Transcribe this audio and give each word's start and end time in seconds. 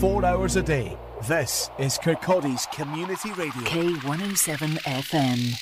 24 0.00 0.24
hours 0.24 0.56
a 0.56 0.62
day. 0.62 0.98
This 1.28 1.70
is 1.78 1.98
Kirkcaldy's 1.98 2.66
Community 2.66 3.30
Radio. 3.30 3.62
K107 3.62 4.78
FM. 4.80 5.54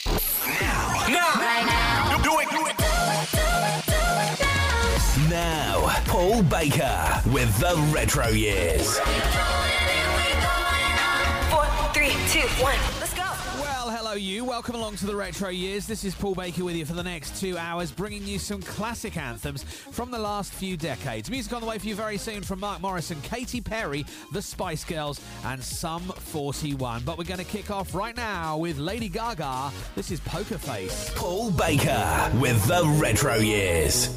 Now. 0.59 1.06
Now. 1.06 1.34
Right 1.37 1.66
now. 1.66 2.16
Do 2.23 2.41
it. 2.41 2.48
Do 2.51 2.66
it. 2.66 2.77
Now, 5.29 5.87
Paul 6.06 6.42
Baker 6.45 7.23
with 7.27 7.55
the 7.59 7.77
Retro 7.95 8.29
Years. 8.29 8.98
Four, 11.51 11.67
three, 11.92 12.17
two, 12.30 12.48
one. 12.62 13.02
Hello, 14.12 14.21
you. 14.21 14.45
Welcome 14.45 14.75
along 14.75 14.97
to 14.97 15.07
the 15.07 15.16
Retro 15.16 15.48
Years. 15.48 15.87
This 15.87 16.05
is 16.05 16.15
Paul 16.15 16.34
Baker 16.34 16.65
with 16.65 16.77
you 16.77 16.84
for 16.84 16.93
the 16.93 17.03
next 17.03 17.41
two 17.41 17.57
hours, 17.57 17.91
bringing 17.91 18.27
you 18.27 18.39
some 18.39 18.61
classic 18.61 19.16
anthems 19.16 19.62
from 19.62 20.11
the 20.11 20.19
last 20.19 20.53
few 20.53 20.77
decades. 20.77 21.30
Music 21.30 21.51
on 21.55 21.62
the 21.62 21.66
way 21.66 21.79
for 21.79 21.87
you 21.87 21.95
very 21.95 22.19
soon 22.19 22.43
from 22.43 22.61
Mark 22.61 22.83
Morrison, 22.83 23.19
Katy 23.23 23.62
Perry, 23.62 24.05
the 24.30 24.43
Spice 24.43 24.84
Girls, 24.84 25.19
and 25.47 25.65
Sum 25.65 26.03
41. 26.03 27.05
But 27.06 27.17
we're 27.17 27.25
going 27.25 27.39
to 27.39 27.45
kick 27.45 27.70
off 27.70 27.95
right 27.95 28.15
now 28.15 28.59
with 28.59 28.77
Lady 28.77 29.09
Gaga. 29.09 29.73
This 29.95 30.11
is 30.11 30.20
Poker 30.20 30.58
Face. 30.58 31.11
Paul 31.17 31.51
Baker 31.51 32.31
with 32.34 32.62
the 32.67 32.84
Retro 33.01 33.36
Years. 33.36 34.11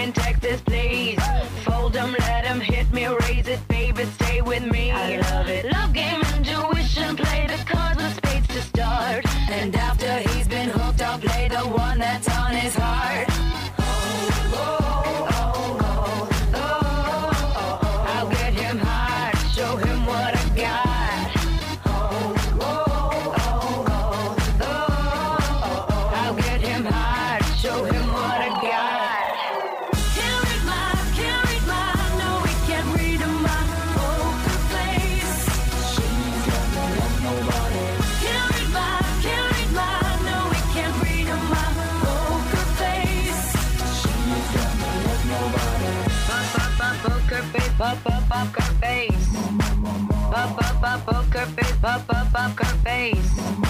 In 0.00 0.12
Texas, 0.12 0.62
face, 47.80 47.98
pop, 48.04 48.28
pop, 48.28 48.46
poker 48.52 48.62
face. 48.80 49.36
Pop, 50.30 50.56
pop, 50.56 50.80
pop, 50.80 51.06
poker 51.06 51.46
face, 51.46 51.76
pop, 51.80 52.06
pop, 52.06 52.26
poker 52.32 52.76
face. 52.84 53.69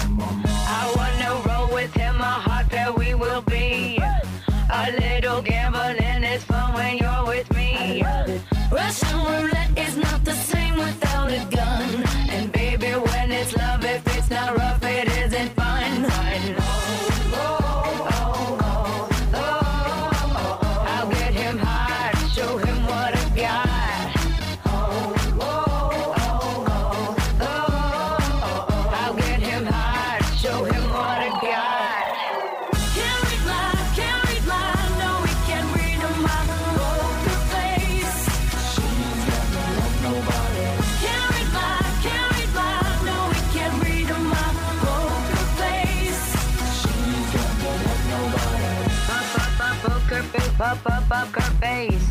Pop, 51.11 51.27
pop, 51.27 51.33
poker 51.33 51.51
face. 51.59 52.09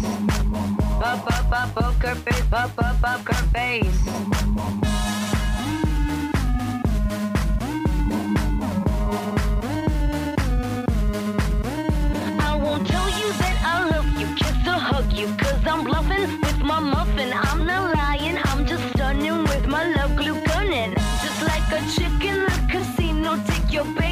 Pop, 1.01 1.25
pop, 1.27 1.51
pop, 1.51 1.75
poker 1.75 2.15
face, 2.17 2.47
pop, 2.51 2.77
pop, 2.77 3.01
poker 3.01 3.43
face. 3.55 4.03
I 12.39 12.61
won't 12.63 12.87
tell 12.87 13.09
you 13.21 13.29
that 13.41 13.57
I 13.65 13.89
love 13.91 14.09
you, 14.21 14.27
kiss 14.37 14.67
or 14.67 14.81
hug 14.91 15.13
you, 15.13 15.29
cause 15.39 15.67
I'm 15.67 15.85
bluffing 15.85 16.39
with 16.43 16.61
my 16.61 16.81
muffin. 16.81 17.33
I'm 17.33 17.67
not 17.67 17.97
lying, 17.97 18.39
I'm 18.45 18.67
just 18.67 18.87
stunning 18.91 19.45
with 19.45 19.67
my 19.67 19.85
love 19.95 20.15
glue 20.17 20.39
gunning. 20.45 20.95
Just 21.25 21.43
like 21.43 21.67
a 21.73 21.81
chick 21.95 22.25
in 22.31 22.39
the 22.49 22.59
casino, 22.71 23.43
take 23.47 23.73
your 23.73 23.87
bank 23.95 24.10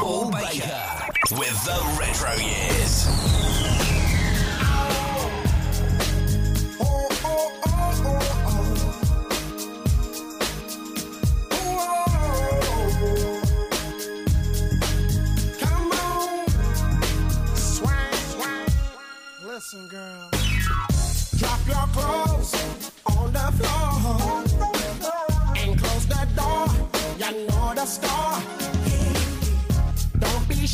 Paul 0.00 0.30
Baker 0.30 1.08
with 1.32 1.64
the 1.64 1.96
Retro 1.98 2.34
Years. 2.36 3.89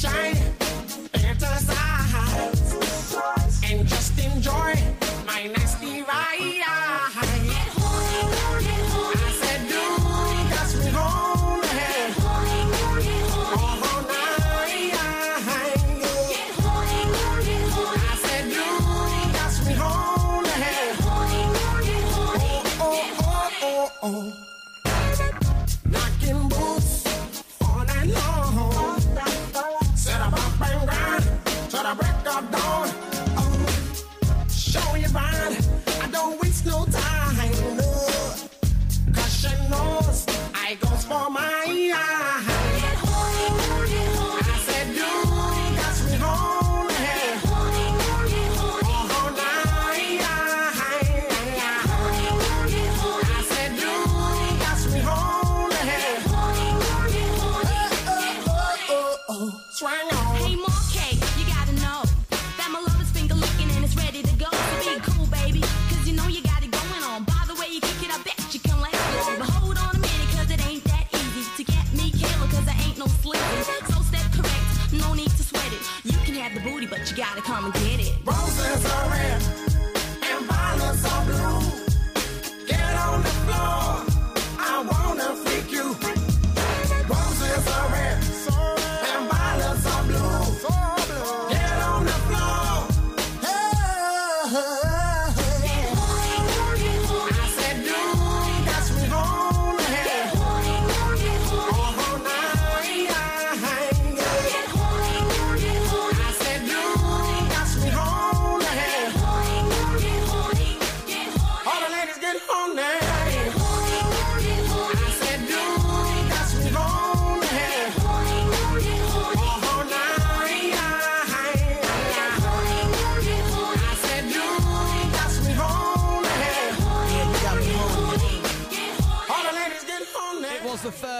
shine. 0.06 0.35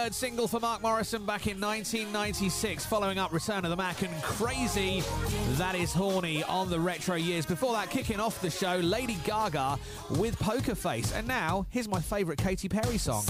third 0.07 0.15
single 0.15 0.47
for 0.47 0.61
Mark 0.61 0.81
Morrison 0.81 1.25
back 1.25 1.47
in 1.47 1.59
1996, 1.59 2.85
following 2.85 3.17
up 3.17 3.33
Return 3.33 3.65
of 3.65 3.71
the 3.71 3.75
Mack 3.75 4.03
and 4.03 4.23
Crazy 4.23 5.03
That 5.55 5.75
Is 5.75 5.91
Horny 5.91 6.43
on 6.43 6.69
the 6.69 6.79
retro 6.79 7.15
years. 7.15 7.45
Before 7.45 7.73
that, 7.73 7.89
kicking 7.89 8.17
off 8.17 8.39
the 8.39 8.49
show, 8.49 8.77
Lady 8.77 9.17
Gaga 9.25 9.77
with 10.11 10.39
Poker 10.39 10.75
Face. 10.75 11.11
And 11.11 11.27
now, 11.27 11.65
here's 11.71 11.89
my 11.89 11.99
favourite 11.99 12.39
Katy 12.39 12.69
Perry 12.69 12.97
song. 12.97 13.25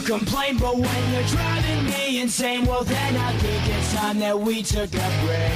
You 0.00 0.06
complain, 0.06 0.56
but 0.56 0.76
when 0.76 1.12
you're 1.12 1.24
driving 1.24 1.84
me 1.84 2.20
insane, 2.22 2.64
well 2.64 2.84
then 2.84 3.16
I 3.16 3.36
think 3.36 3.76
it's 3.76 3.94
time 3.94 4.18
that 4.20 4.38
we 4.38 4.62
took 4.62 4.88
a 4.94 5.10
break. 5.26 5.52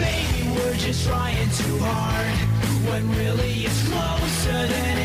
Maybe 0.00 0.50
we're 0.56 0.74
just 0.74 1.06
trying 1.06 1.48
too 1.50 1.78
hard, 1.78 2.34
when 2.90 3.08
really 3.16 3.52
it's 3.66 3.88
closer 3.88 4.66
than 4.66 4.99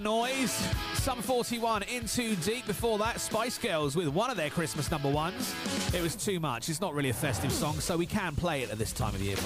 noise. 0.00 0.52
Sum 0.94 1.22
41 1.22 1.84
in 1.84 2.06
too 2.06 2.34
deep. 2.36 2.66
Before 2.66 2.98
that, 2.98 3.20
Spice 3.20 3.58
Girls 3.58 3.96
with 3.96 4.08
one 4.08 4.30
of 4.30 4.36
their 4.36 4.50
Christmas 4.50 4.90
number 4.90 5.08
ones. 5.10 5.54
It 5.94 6.02
was 6.02 6.16
too 6.16 6.40
much. 6.40 6.68
It's 6.68 6.80
not 6.80 6.94
really 6.94 7.10
a 7.10 7.14
festive 7.14 7.52
song, 7.52 7.80
so 7.80 7.96
we 7.96 8.06
can 8.06 8.34
play 8.34 8.62
it 8.62 8.70
at 8.70 8.78
this 8.78 8.92
time 8.92 9.14
of 9.14 9.20
the 9.20 9.26
year. 9.26 9.36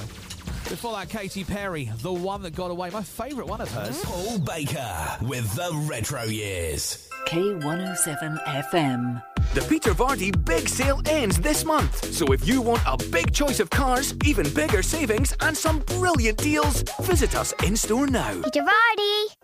Before 0.70 0.92
that, 0.92 1.08
Katy 1.10 1.44
Perry, 1.44 1.90
the 1.98 2.12
one 2.12 2.42
that 2.42 2.54
got 2.54 2.70
away. 2.70 2.90
My 2.90 3.02
favourite 3.02 3.48
one 3.48 3.60
of 3.60 3.70
hers. 3.70 4.02
Paul 4.04 4.38
Baker 4.38 5.16
with 5.22 5.52
the 5.54 5.70
Retro 5.88 6.24
Years. 6.24 7.08
K107 7.26 8.44
FM. 8.44 9.22
The 9.54 9.60
Peter 9.62 9.92
Vardy 9.92 10.32
big 10.44 10.68
sale 10.68 11.00
ends 11.06 11.38
this 11.38 11.64
month. 11.64 12.12
So 12.12 12.32
if 12.32 12.46
you 12.46 12.60
want 12.60 12.82
a 12.86 12.96
big 13.10 13.32
choice 13.32 13.60
of 13.60 13.70
cars, 13.70 14.14
even 14.24 14.52
bigger 14.54 14.82
savings, 14.82 15.34
and 15.40 15.56
some 15.56 15.80
brilliant 15.80 16.38
deals, 16.38 16.82
visit 17.02 17.36
us 17.36 17.52
in 17.62 17.76
store 17.76 18.06
now. 18.06 18.32
Peter 18.42 18.62
Vardy. 18.62 19.43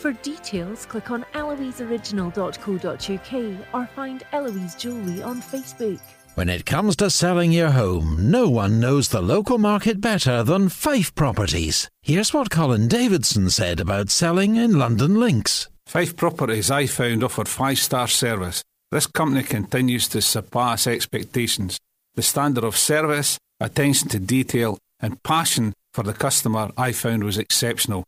For 0.00 0.12
details, 0.14 0.86
click 0.86 1.10
on 1.10 1.26
eloiseoriginal.co.uk 1.34 3.74
or 3.74 3.86
find 3.94 4.22
Eloise 4.32 4.74
Jewellery 4.74 5.22
on 5.22 5.42
Facebook. 5.42 6.00
When 6.36 6.48
it 6.48 6.64
comes 6.64 6.96
to 6.96 7.10
selling 7.10 7.52
your 7.52 7.72
home, 7.72 8.30
no 8.30 8.48
one 8.48 8.80
knows 8.80 9.10
the 9.10 9.20
local 9.20 9.58
market 9.58 10.00
better 10.00 10.42
than 10.42 10.70
Fife 10.70 11.14
Properties. 11.14 11.86
Here's 12.00 12.32
what 12.32 12.50
Colin 12.50 12.88
Davidson 12.88 13.50
said 13.50 13.78
about 13.78 14.08
selling 14.08 14.56
in 14.56 14.72
Lundin 14.72 15.18
Links. 15.18 15.68
Fife 15.86 16.16
Properties 16.16 16.70
I 16.70 16.86
found 16.86 17.22
offered 17.22 17.46
five 17.46 17.78
star 17.78 18.08
service. 18.08 18.62
This 18.90 19.06
company 19.06 19.42
continues 19.42 20.08
to 20.08 20.22
surpass 20.22 20.86
expectations. 20.86 21.78
The 22.14 22.22
standard 22.22 22.64
of 22.64 22.74
service, 22.74 23.36
attention 23.60 24.08
to 24.08 24.18
detail, 24.18 24.78
and 24.98 25.22
passion 25.22 25.74
for 25.92 26.04
the 26.04 26.14
customer 26.14 26.70
I 26.78 26.92
found 26.92 27.22
was 27.22 27.36
exceptional. 27.36 28.04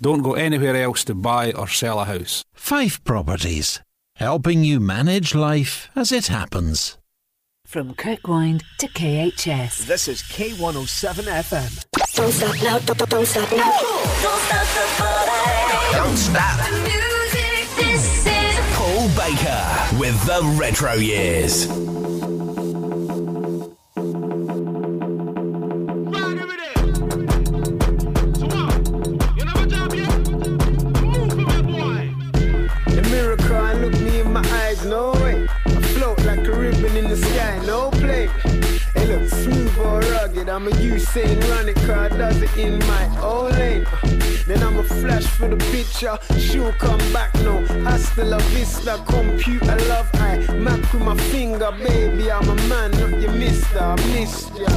Don't 0.00 0.22
go 0.22 0.34
anywhere 0.34 0.76
else 0.76 1.04
to 1.04 1.14
buy 1.14 1.52
or 1.52 1.68
sell 1.68 2.00
a 2.00 2.04
house. 2.04 2.44
Fife 2.52 3.02
Properties, 3.02 3.80
helping 4.16 4.62
you 4.62 4.78
manage 4.78 5.34
life 5.34 5.88
as 5.96 6.12
it 6.12 6.26
happens. 6.26 6.98
From 7.66 7.94
Kirkwind 7.94 8.62
to 8.78 8.88
KHS. 8.88 9.86
This 9.86 10.06
is 10.06 10.22
K107 10.22 11.24
FM. 11.24 11.84
Don't 12.14 12.30
stop 12.30 12.62
now, 12.62 12.78
don't, 12.78 13.10
don't 13.10 13.26
stop 13.26 13.50
now. 13.50 13.70
Don't 14.22 14.40
stop 14.40 14.66
the 14.66 14.86
party. 14.98 15.96
Don't 15.96 16.16
stop. 16.16 16.70
Music, 16.72 17.68
this 17.76 18.26
is 18.26 18.76
Paul 18.76 19.08
Baker 19.16 19.98
with 19.98 20.26
the 20.26 20.42
Retro 20.60 20.92
Years. 20.92 21.66
It 38.96 39.08
looks 39.08 39.32
smooth 39.32 39.78
or 39.78 40.00
rugged. 40.00 40.48
I'm 40.48 40.66
a 40.66 40.70
Usain 40.70 41.40
run 41.50 41.68
it, 41.68 41.76
car 41.86 42.08
does 42.08 42.40
it 42.42 42.56
in 42.56 42.78
my 42.80 43.04
own 43.20 43.50
lane. 43.52 43.86
Then 44.46 44.62
I'm 44.62 44.78
a 44.78 44.84
flash 44.84 45.26
for 45.26 45.48
the 45.48 45.56
picture, 45.72 46.16
she'll 46.38 46.72
come 46.74 47.00
back, 47.12 47.34
no. 47.42 47.64
Hasta 47.84 48.24
la 48.24 48.38
vista, 48.54 49.02
computer 49.06 49.76
love, 49.88 50.08
I 50.14 50.38
map 50.54 50.80
with 50.92 51.02
my 51.02 51.16
finger, 51.32 51.72
baby. 51.72 52.30
I'm 52.30 52.48
a 52.48 52.54
man, 52.68 52.92
not 52.92 53.20
your 53.20 53.32
mister, 53.32 53.80
I 53.80 53.96
missed 54.14 54.54
ya. 54.54 54.70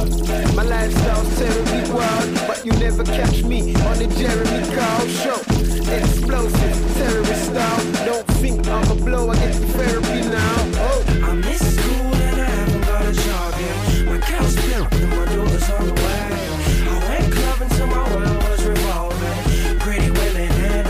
My 0.56 0.64
lifestyle's 0.64 1.38
terribly 1.38 1.88
wild, 1.94 2.34
but 2.48 2.66
you 2.66 2.72
never 2.72 3.04
catch 3.04 3.44
me 3.44 3.76
on 3.86 3.98
the 3.98 4.08
Jeremy 4.18 4.66
Kyle 4.74 5.08
show. 5.22 5.40
Explosive, 5.94 6.94
terrorist 6.96 7.44
style. 7.46 8.06
Don't 8.06 8.26
think 8.42 8.66
I'm 8.66 8.90
a 8.90 8.94
blow, 8.96 9.30
I 9.30 9.36
get 9.36 9.54
therapy 9.54 10.28
now. 10.28 10.56
Oh, 10.82 11.04
I 11.22 11.34
miss 11.34 11.62
school 11.76 12.14
and 12.14 12.40
I 12.40 12.44
haven't 12.44 12.80
got 12.82 13.06
a 13.06 13.12
job 13.12 13.54
yet. 13.60 13.89
Pretty 19.80 20.10
women 20.10 20.50
and. 20.52 20.86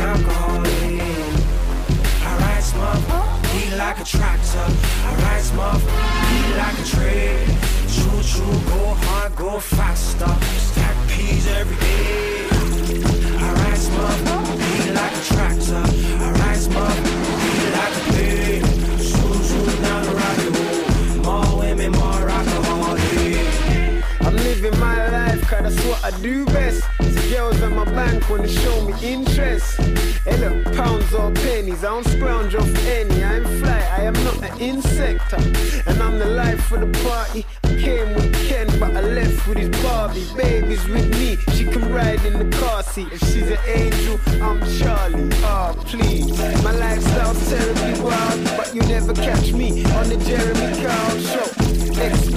I 2.23 2.37
ride 2.39 2.63
small, 2.63 2.97
he 3.53 3.75
like 3.77 4.01
a 4.01 4.05
tractor. 4.05 4.67
I 5.05 5.15
ride 5.23 5.43
small, 5.43 5.79
he 5.79 6.55
like 6.55 6.79
a 6.79 6.85
trade. 6.85 7.47
True, 7.95 8.23
true, 8.23 8.59
go 8.69 8.95
hard, 9.05 9.37
go 9.37 9.61
faster. 9.61 10.33
Stack 10.59 10.97
peas 11.09 11.47
every 11.49 11.77
day. 11.77 12.49
I 13.39 13.53
ride 13.55 13.79
small, 13.79 14.11
he 14.57 14.91
like 14.91 15.13
a 15.13 15.25
tractor. 15.33 15.83
I 16.25 16.31
ride 16.41 16.59
small, 16.59 16.91
he 16.91 17.53
like 17.77 17.95
a 17.97 18.03
pig. 18.13 18.65
Zoom, 18.99 19.43
zoom 19.43 19.83
down 19.83 20.03
the 20.05 20.13
rabbit 20.21 20.55
hole. 20.57 21.23
More 21.25 21.59
women, 21.61 21.93
more 21.93 22.29
alcohol. 22.29 22.99
Yeah. 22.99 24.03
I'm 24.21 24.37
living 24.37 24.79
my 24.79 25.10
cause 25.51 25.75
that's 25.75 25.87
what 25.87 26.05
I 26.05 26.17
do 26.23 26.45
best. 26.47 26.85
The 26.99 27.35
girls 27.35 27.61
at 27.61 27.73
my 27.73 27.85
bank 27.85 28.29
wanna 28.31 28.49
show 28.49 28.81
me 28.87 28.95
interest. 29.03 29.81
Hey 30.25 30.37
look, 30.37 30.65
pounds 30.77 31.13
or 31.13 31.33
pennies, 31.33 31.85
I 31.85 31.89
don't 31.89 32.07
scrounge 32.07 32.55
off 32.55 32.73
any. 32.87 33.25
I 33.25 33.35
am 33.37 33.45
fly, 33.59 33.83
I 33.99 34.03
am 34.03 34.15
not 34.25 34.43
an 34.43 34.59
insect. 34.61 35.33
And 35.33 36.01
I'm 36.01 36.19
the 36.19 36.27
life 36.27 36.71
of 36.71 36.81
the 36.81 36.99
party. 37.09 37.45
I 37.65 37.69
came 37.69 38.15
with 38.15 38.33
Ken, 38.49 38.69
but 38.79 38.97
I 38.97 39.01
left 39.01 39.49
with 39.49 39.59
his 39.59 39.71
Barbie. 39.83 40.27
Baby's 40.37 40.87
with 40.87 41.11
me, 41.19 41.37
she 41.55 41.65
can 41.65 41.93
ride 41.93 42.25
in 42.25 42.39
the 42.39 42.57
car 42.59 42.83
seat. 42.85 43.09
If 43.13 43.21
she's 43.21 43.51
an 43.51 43.59
angel, 43.67 44.21
I'm 44.41 44.61
Charlie. 44.79 45.31
Oh, 45.43 45.75
please. 45.85 46.39
My 46.63 46.73
lifestyle's 46.73 47.51
terribly 47.51 48.01
wild, 48.01 48.45
but 48.57 48.73
you 48.73 48.83
never 48.83 49.15
catch 49.15 49.53
me 49.53 49.85
on 49.97 50.09
the 50.09 50.17
Jeremy 50.29 50.71
Kyle 50.81 51.19
show. 51.19 51.71
Next 51.97 52.30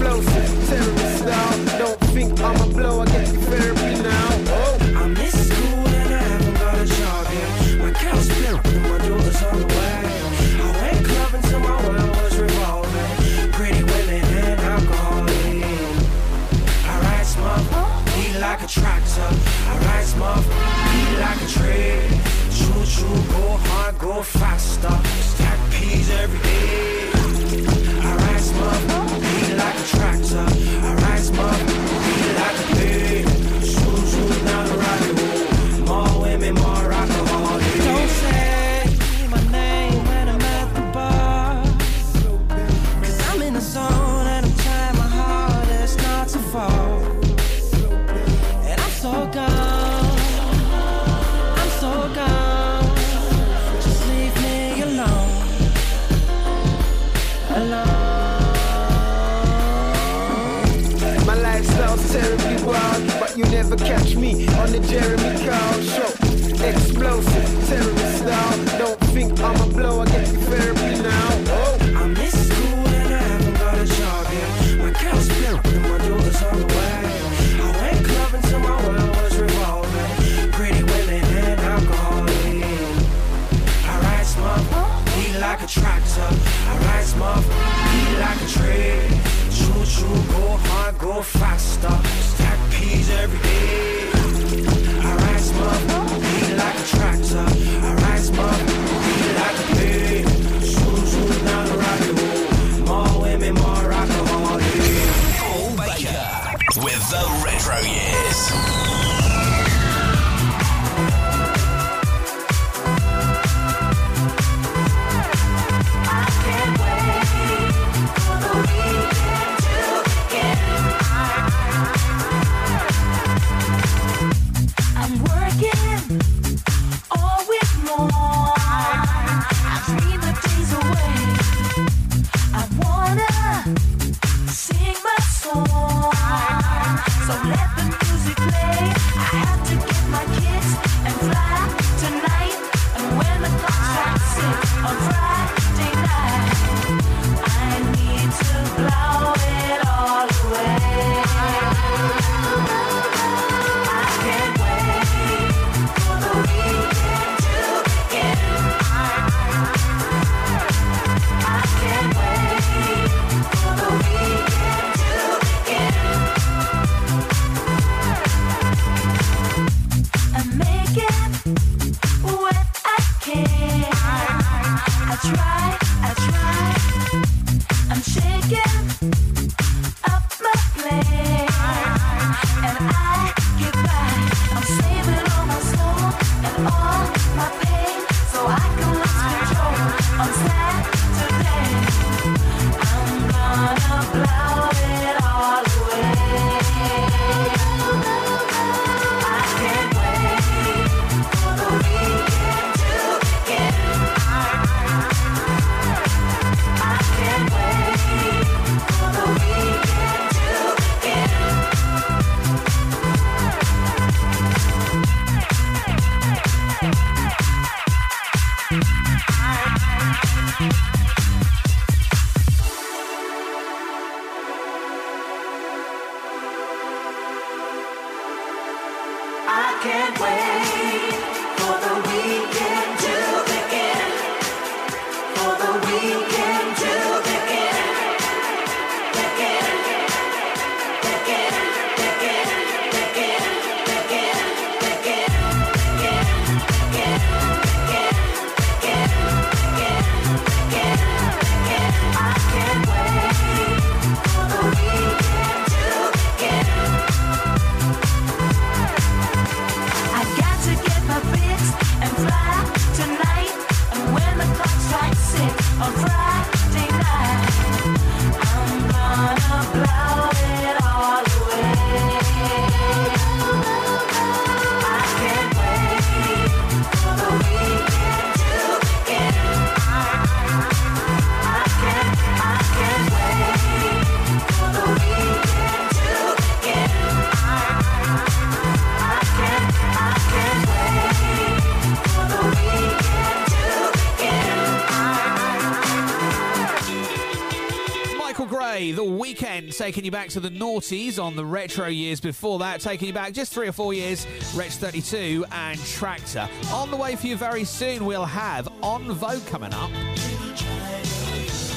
taking 299.78 300.06
you 300.06 300.12
back 300.12 300.30
to 300.30 300.40
the 300.40 300.50
noughties 300.50 301.22
on 301.22 301.36
the 301.36 301.46
retro 301.46 301.88
years 301.88 302.20
before 302.20 302.60
that, 302.60 302.82
taking 302.82 303.08
you 303.08 303.14
back 303.14 303.34
just 303.34 303.54
three 303.54 303.68
or 303.68 303.72
four 303.72 303.94
years, 303.94 304.26
Wretch 304.56 304.74
32 304.74 305.46
and 305.52 305.80
Traktor. 305.80 306.50
On 306.72 306.92
the 306.92 306.98
way 306.98 307.16
for 307.16 307.28
you 307.28 307.36
very 307.36 307.64
soon, 307.64 308.06
we'll 308.06 308.26
have 308.26 308.68
En 308.84 309.12
Vogue 309.12 309.46
coming 309.48 309.74
up. 309.74 309.90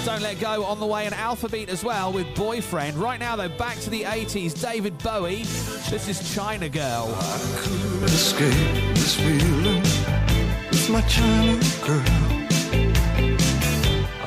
Don't 0.04 0.22
Let 0.22 0.38
Go 0.38 0.64
on 0.64 0.78
the 0.78 0.86
way, 0.86 1.06
and 1.06 1.14
Alphabeat 1.14 1.68
as 1.68 1.82
well 1.82 2.12
with 2.12 2.32
Boyfriend. 2.36 2.96
Right 2.96 3.18
now, 3.18 3.34
though, 3.34 3.48
back 3.48 3.76
to 3.80 3.90
the 3.90 4.02
80s, 4.02 4.60
David 4.62 4.96
Bowie. 4.98 5.42
This 5.90 6.08
is 6.08 6.32
China 6.34 6.68
Girl. 6.68 7.12
could 7.56 8.04
escape 8.04 8.94
this 8.94 9.16
feeling 9.16 9.82
with 10.70 10.90
my 10.90 11.00
China 11.02 11.60
girl. 11.84 12.26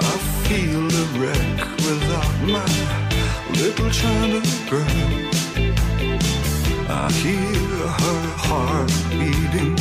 I 0.01 0.17
feel 0.47 0.89
wreck 1.19 1.77
without 1.77 2.47
my 2.47 2.98
little 3.79 3.91
China 3.91 4.41
girl. 4.69 4.85
I 6.89 7.11
hear 7.11 7.87
her 8.01 8.21
heart 8.45 8.91
beating 9.09 9.75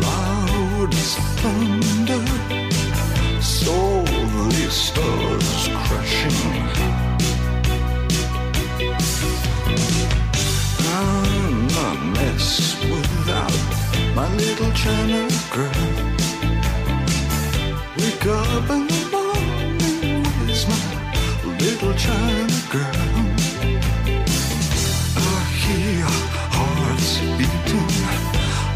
loud 0.00 0.92
as 0.92 1.14
thunder. 1.40 2.24
So 3.40 4.02
the 4.02 4.68
stars 4.70 5.68
crashing. 5.84 6.66
I'm 10.96 11.68
a 11.86 11.90
mess 12.14 12.76
without 12.82 13.58
my 14.14 14.28
little 14.34 14.72
China 14.72 15.28
girl. 15.54 15.84
Wake 17.96 18.26
up 18.26 18.70
in 18.70 18.86
the 18.88 19.08
morning, 19.12 19.23
China 21.96 22.46
girl? 22.70 23.24
I 25.16 25.44
hear 25.62 26.06
hearts 26.56 27.18
beating 27.38 27.94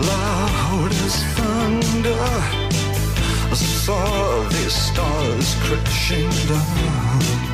loud 0.06 0.92
as 1.06 1.16
thunder. 1.34 2.24
I 3.50 3.54
saw 3.54 4.48
the 4.48 4.70
stars 4.70 5.54
crashing 5.64 6.30
down. 6.46 7.48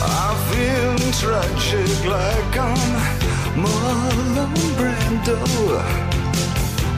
I 0.00 0.28
feel 0.48 0.96
tragic 1.20 1.98
like 2.06 2.56
I'm 2.56 3.28
Marlon 3.62 4.54
Brando 4.78 5.38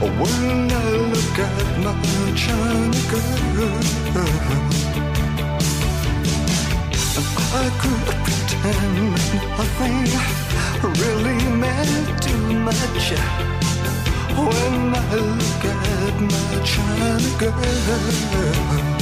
When 0.01 0.71
I 0.71 0.91
look 1.13 1.39
at 1.39 1.69
my 1.85 1.95
China 2.37 3.01
girl 3.11 4.80
I 7.53 7.69
could 7.81 8.07
pretend 8.25 9.13
nothing 9.59 10.07
really 11.03 11.43
meant 11.59 12.23
too 12.23 12.39
much. 12.67 13.13
When 14.39 14.95
I 14.95 15.15
look 15.17 15.65
at 15.65 16.21
my 16.21 16.65
China 16.65 17.19
girl 17.39 19.00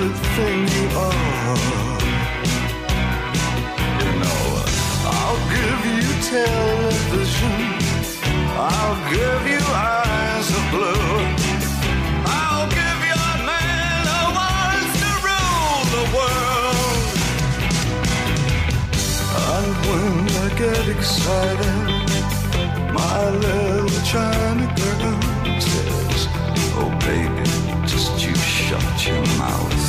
everything 0.00 0.60
you 0.76 0.86
are. 0.96 1.58
You 4.02 4.12
know, 4.22 4.42
I'll 5.16 5.42
give 5.56 5.80
you 5.90 6.06
television. 6.34 7.58
I'll 8.70 8.98
give 9.10 9.42
you 9.52 9.62
eyes 9.74 10.48
of 10.58 10.64
blue. 10.74 11.14
I'll 12.38 12.68
give 12.78 13.00
your 13.12 13.32
man 13.50 14.02
a 14.18 14.22
wants 14.38 14.94
to 15.02 15.10
rule 15.26 15.82
the 15.96 16.04
world. 16.16 17.02
And 19.54 19.70
when 19.88 20.14
I 20.44 20.48
get 20.62 20.84
excited, 20.96 21.78
my 22.92 23.30
little 23.30 24.02
China 24.12 24.66
girl 24.78 25.14
says, 25.60 26.22
Oh 26.80 26.90
baby, 27.00 27.46
just 27.86 28.12
you 28.24 28.34
shut 28.36 29.06
your 29.06 29.24
mouth. 29.38 29.87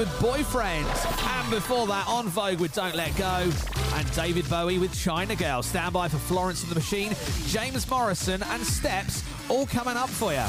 With 0.00 0.18
Boyfriend. 0.18 0.86
And 0.86 1.50
before 1.50 1.86
that, 1.88 2.08
En 2.08 2.26
Vogue 2.28 2.58
with 2.58 2.72
Don't 2.72 2.94
Let 2.94 3.14
Go. 3.18 3.50
And 3.96 4.12
David 4.14 4.48
Bowie 4.48 4.78
with 4.78 4.98
China 4.98 5.36
Girl. 5.36 5.62
Stand 5.62 5.92
by 5.92 6.08
for 6.08 6.16
Florence 6.16 6.62
and 6.62 6.70
the 6.70 6.74
Machine, 6.74 7.14
James 7.48 7.88
Morrison, 7.90 8.42
and 8.42 8.62
Steps 8.62 9.22
all 9.50 9.66
coming 9.66 9.98
up 9.98 10.08
for 10.08 10.32
you. 10.32 10.40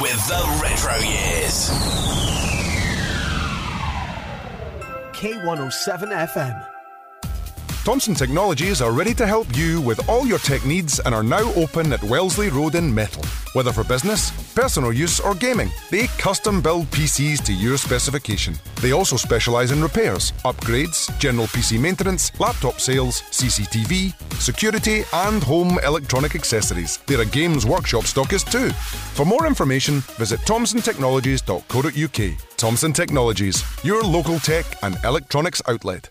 With 0.00 0.26
the 0.26 0.58
retro 0.60 0.96
years. 0.96 1.70
K107 5.12 6.26
FM. 6.26 6.71
Thompson 7.84 8.14
Technologies 8.14 8.80
are 8.80 8.92
ready 8.92 9.12
to 9.12 9.26
help 9.26 9.56
you 9.56 9.80
with 9.80 10.08
all 10.08 10.24
your 10.24 10.38
tech 10.38 10.64
needs 10.64 11.00
and 11.00 11.12
are 11.12 11.24
now 11.24 11.52
open 11.54 11.92
at 11.92 12.00
Wellesley 12.04 12.48
Road 12.48 12.76
in 12.76 12.94
Methil. 12.94 13.24
Whether 13.56 13.72
for 13.72 13.82
business, 13.82 14.30
personal 14.54 14.92
use, 14.92 15.18
or 15.18 15.34
gaming, 15.34 15.68
they 15.90 16.06
custom 16.16 16.62
build 16.62 16.86
PCs 16.92 17.44
to 17.44 17.52
your 17.52 17.76
specification. 17.76 18.54
They 18.76 18.92
also 18.92 19.16
specialise 19.16 19.72
in 19.72 19.82
repairs, 19.82 20.30
upgrades, 20.44 21.10
general 21.18 21.48
PC 21.48 21.80
maintenance, 21.80 22.30
laptop 22.38 22.78
sales, 22.78 23.22
CCTV, 23.32 24.14
security, 24.34 25.02
and 25.12 25.42
home 25.42 25.80
electronic 25.82 26.36
accessories. 26.36 27.00
They're 27.08 27.22
a 27.22 27.26
games 27.26 27.66
workshop 27.66 28.04
stockist 28.04 28.52
too. 28.52 28.70
For 28.70 29.26
more 29.26 29.44
information, 29.44 30.02
visit 30.18 30.38
thomsontechnologies.co.uk. 30.42 32.56
Thomson 32.56 32.92
Technologies, 32.92 33.64
your 33.82 34.04
local 34.04 34.38
tech 34.38 34.66
and 34.84 34.96
electronics 35.04 35.60
outlet. 35.66 36.10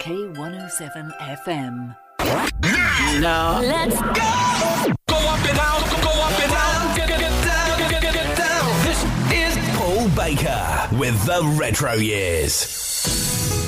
K107 0.00 1.12
FM. 1.18 1.96
Now. 3.20 3.60
Let's 3.60 4.00
go! 4.00 4.94
Go 5.08 5.16
up 5.16 5.38
and 5.46 5.56
down, 5.56 5.80
go 6.02 6.10
up 6.10 6.40
and 6.40 6.52
down, 6.52 6.96
get, 6.96 7.08
get, 7.08 7.20
get 7.20 7.44
down, 7.44 7.78
get, 7.78 8.02
get, 8.02 8.14
get 8.14 8.36
down. 8.36 8.84
This 8.84 9.04
is 9.32 9.76
Paul 9.76 10.08
Baker 10.10 10.88
with 10.98 11.24
the 11.24 11.42
retro 11.58 11.94
years. 11.94 13.65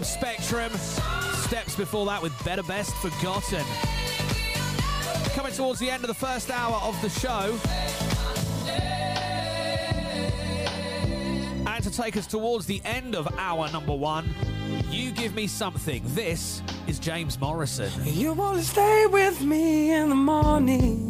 Spectrum. 0.00 0.72
Steps 1.34 1.76
before 1.76 2.06
that 2.06 2.22
with 2.22 2.32
Better 2.44 2.62
Best 2.62 2.94
Forgotten. 2.96 3.62
Coming 5.34 5.52
towards 5.52 5.78
the 5.78 5.90
end 5.90 6.02
of 6.02 6.08
the 6.08 6.14
first 6.14 6.50
hour 6.50 6.76
of 6.76 7.00
the 7.02 7.10
show. 7.10 7.58
And 11.66 11.84
to 11.84 11.90
take 11.90 12.16
us 12.16 12.26
towards 12.26 12.64
the 12.64 12.80
end 12.86 13.14
of 13.14 13.28
hour 13.38 13.70
number 13.70 13.94
one, 13.94 14.34
you 14.88 15.10
give 15.10 15.34
me 15.34 15.46
something. 15.46 16.02
This 16.06 16.62
is 16.86 16.98
James 16.98 17.38
Morrison. 17.38 17.92
You 18.04 18.32
wanna 18.32 18.62
stay 18.62 19.06
with 19.06 19.42
me 19.42 19.92
in 19.92 20.08
the 20.08 20.14
morning. 20.14 21.01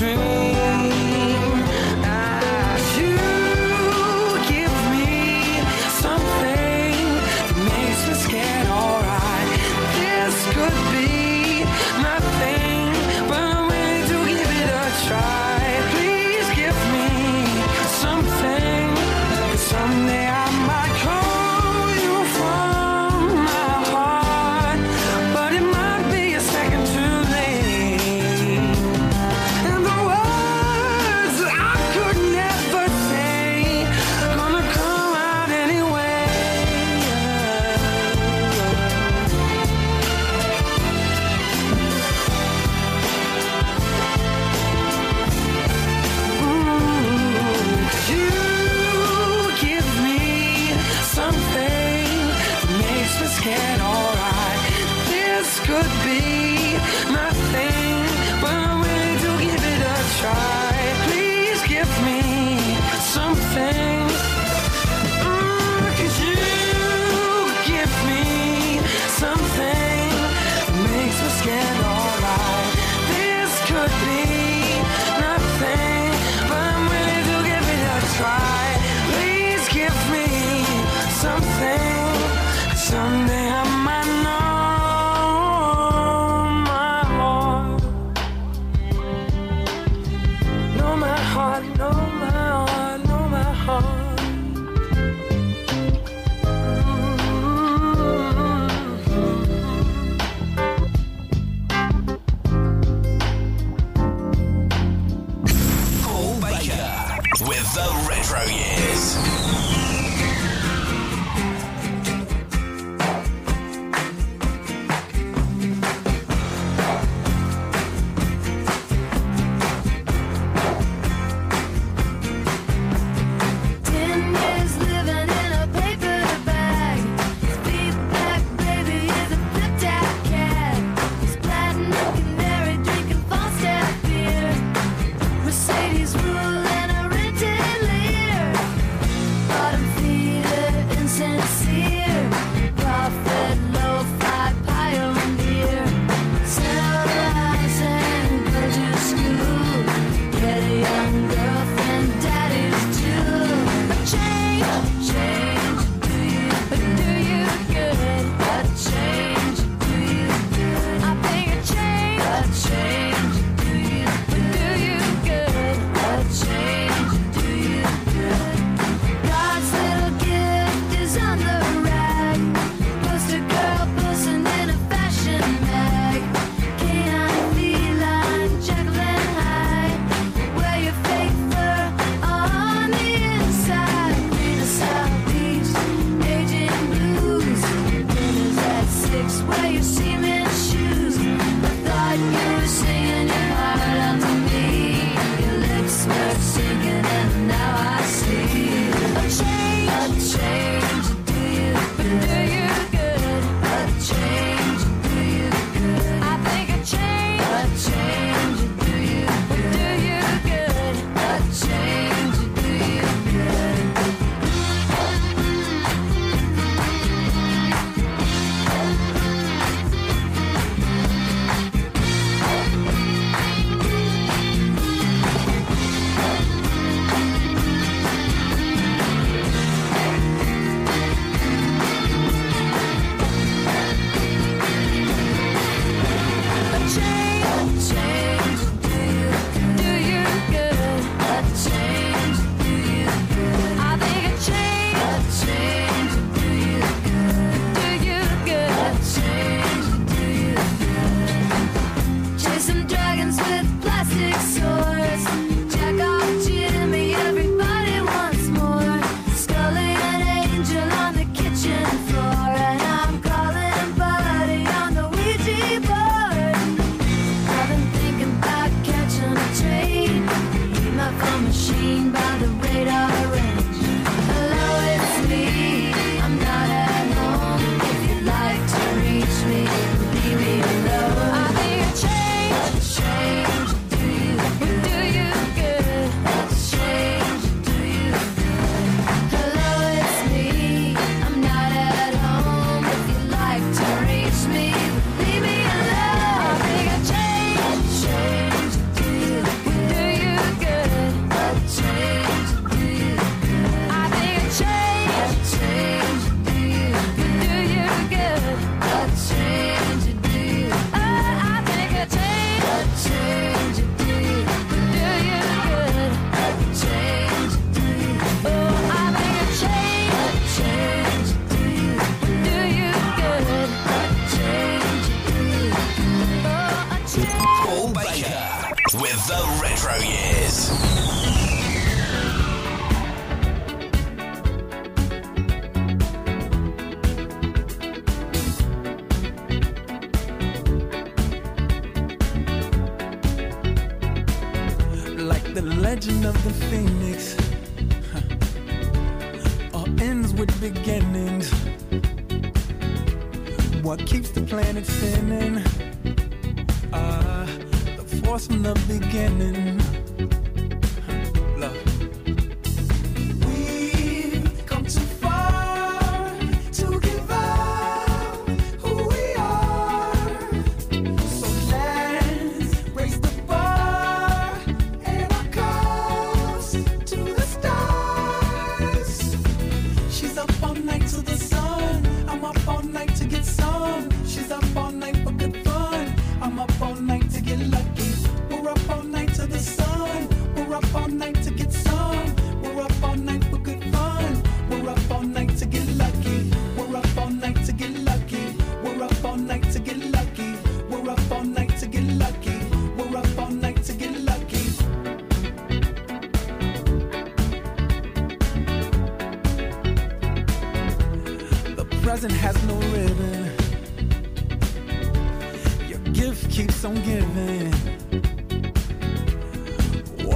true 0.00 0.49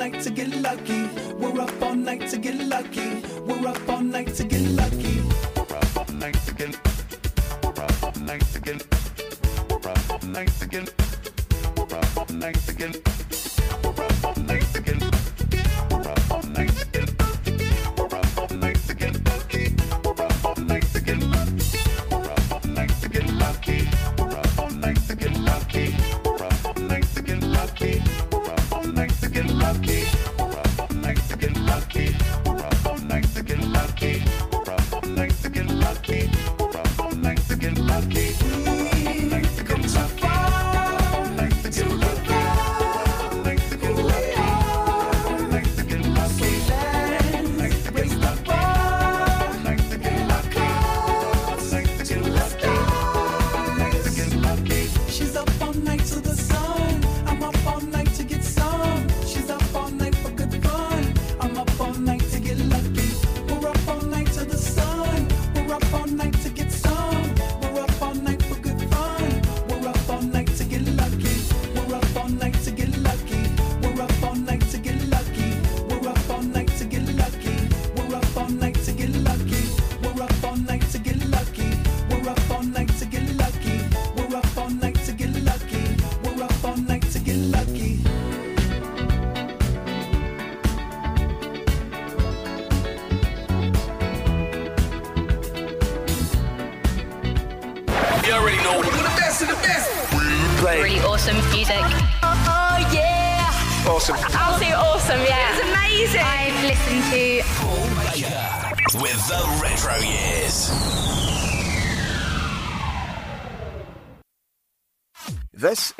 night 0.00 0.22
to 0.22 0.30
get 0.30 0.48
lucky. 0.62 1.09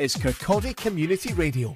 Is 0.01 0.16
Kirkcaldy 0.16 0.74
Community 0.74 1.32
Radio. 1.34 1.74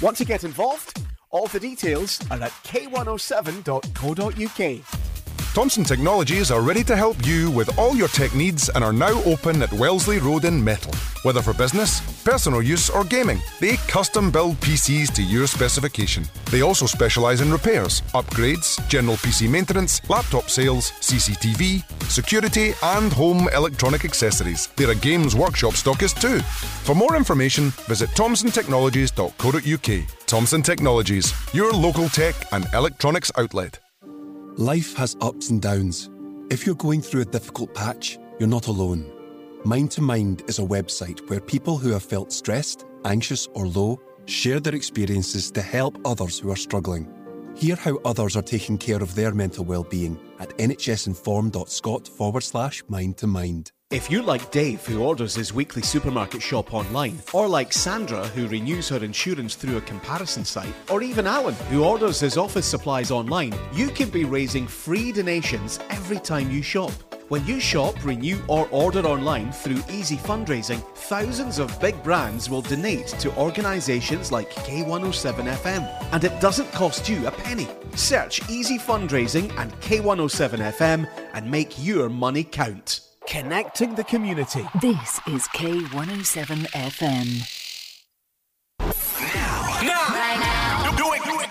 Want 0.00 0.16
to 0.16 0.24
get 0.24 0.42
involved? 0.42 1.02
All 1.28 1.46
the 1.48 1.60
details 1.60 2.18
are 2.30 2.42
at 2.42 2.52
k107.co.uk. 2.64 5.54
Thompson 5.54 5.84
Technologies 5.84 6.50
are 6.50 6.62
ready 6.62 6.82
to 6.84 6.96
help 6.96 7.26
you 7.26 7.50
with 7.50 7.78
all 7.78 7.94
your 7.94 8.08
tech 8.08 8.34
needs 8.34 8.70
and 8.70 8.82
are 8.82 8.92
now 8.92 9.22
open 9.24 9.60
at 9.60 9.70
Wellesley 9.72 10.18
Road 10.18 10.46
in 10.46 10.64
Methil. 10.64 10.94
Whether 11.24 11.42
for 11.42 11.52
business, 11.52 12.00
personal 12.22 12.62
use, 12.62 12.88
or 12.88 13.04
gaming, 13.04 13.40
they 13.60 13.76
custom 13.88 14.30
build 14.30 14.56
PCs 14.60 15.12
to 15.14 15.22
your 15.22 15.46
specification. 15.46 16.24
They 16.50 16.62
also 16.62 16.86
specialise 16.86 17.40
in 17.40 17.50
repairs, 17.50 18.02
upgrades, 18.14 18.78
general 18.88 19.16
PC 19.16 19.50
maintenance, 19.50 20.00
laptop 20.08 20.48
sales, 20.48 20.92
CCTV, 21.00 21.82
security, 22.08 22.72
and 22.82 23.12
home 23.12 23.48
electronic 23.52 24.04
accessories. 24.04 24.68
They're 24.76 24.92
a 24.92 24.94
games 24.94 25.34
workshop 25.34 25.72
stockist 25.72 26.20
too. 26.20 26.40
For 26.88 26.94
more 26.94 27.16
information, 27.16 27.68
visit 27.86 28.08
thomsontechnologies.co.uk. 28.16 30.08
Thomson 30.24 30.62
Technologies, 30.62 31.34
your 31.52 31.70
local 31.70 32.08
tech 32.08 32.34
and 32.50 32.66
electronics 32.72 33.30
outlet. 33.36 33.78
Life 34.56 34.96
has 34.96 35.14
ups 35.20 35.50
and 35.50 35.60
downs. 35.60 36.08
If 36.48 36.64
you're 36.64 36.74
going 36.74 37.02
through 37.02 37.20
a 37.20 37.26
difficult 37.26 37.74
patch, 37.74 38.18
you're 38.38 38.48
not 38.48 38.68
alone. 38.68 39.04
Mind 39.66 39.90
to 39.90 40.00
Mind 40.00 40.44
is 40.46 40.60
a 40.60 40.62
website 40.62 41.28
where 41.28 41.42
people 41.42 41.76
who 41.76 41.90
have 41.90 42.04
felt 42.04 42.32
stressed, 42.32 42.86
anxious, 43.04 43.46
or 43.52 43.66
low 43.66 44.00
share 44.24 44.58
their 44.58 44.74
experiences 44.74 45.50
to 45.50 45.60
help 45.60 46.00
others 46.06 46.38
who 46.38 46.50
are 46.50 46.56
struggling. 46.56 47.06
Hear 47.54 47.76
how 47.76 47.98
others 48.06 48.34
are 48.34 48.40
taking 48.40 48.78
care 48.78 49.02
of 49.02 49.14
their 49.14 49.34
mental 49.34 49.66
well-being 49.66 50.18
at 50.38 50.56
nhsinform.scot 50.56 52.08
forward 52.08 52.44
slash 52.44 52.82
mind 52.88 53.18
to 53.18 53.26
mind. 53.26 53.72
If 53.90 54.10
you're 54.10 54.22
like 54.22 54.50
Dave, 54.50 54.84
who 54.84 55.02
orders 55.02 55.34
his 55.34 55.54
weekly 55.54 55.80
supermarket 55.80 56.42
shop 56.42 56.74
online, 56.74 57.18
or 57.32 57.48
like 57.48 57.72
Sandra, 57.72 58.26
who 58.28 58.46
renews 58.46 58.86
her 58.90 59.02
insurance 59.02 59.54
through 59.54 59.78
a 59.78 59.80
comparison 59.80 60.44
site, 60.44 60.74
or 60.90 61.02
even 61.02 61.26
Alan, 61.26 61.54
who 61.70 61.82
orders 61.82 62.20
his 62.20 62.36
office 62.36 62.66
supplies 62.66 63.10
online, 63.10 63.54
you 63.72 63.88
can 63.88 64.10
be 64.10 64.26
raising 64.26 64.66
free 64.66 65.10
donations 65.10 65.80
every 65.88 66.18
time 66.18 66.50
you 66.50 66.62
shop. 66.62 66.92
When 67.30 67.46
you 67.46 67.60
shop, 67.60 67.94
renew, 68.04 68.38
or 68.46 68.68
order 68.72 69.06
online 69.06 69.52
through 69.52 69.82
Easy 69.88 70.18
Fundraising, 70.18 70.84
thousands 70.94 71.58
of 71.58 71.80
big 71.80 72.02
brands 72.02 72.50
will 72.50 72.60
donate 72.60 73.06
to 73.20 73.34
organisations 73.38 74.30
like 74.30 74.50
K107 74.50 75.50
FM, 75.62 76.12
and 76.12 76.24
it 76.24 76.38
doesn't 76.42 76.70
cost 76.72 77.08
you 77.08 77.26
a 77.26 77.30
penny. 77.30 77.68
Search 77.94 78.46
Easy 78.50 78.76
Fundraising 78.78 79.50
and 79.58 79.72
K107 79.80 80.58
FM 80.76 81.08
and 81.32 81.50
make 81.50 81.82
your 81.82 82.10
money 82.10 82.44
count. 82.44 83.07
Connecting 83.28 83.94
the 83.94 84.04
community. 84.04 84.66
This 84.80 85.20
is 85.26 85.46
K107 85.48 86.66
FM. 86.70 87.44
Now. 89.84 90.94
Do 90.96 91.12
it. 91.12 91.22
Do 91.24 91.38
it. 91.40 91.50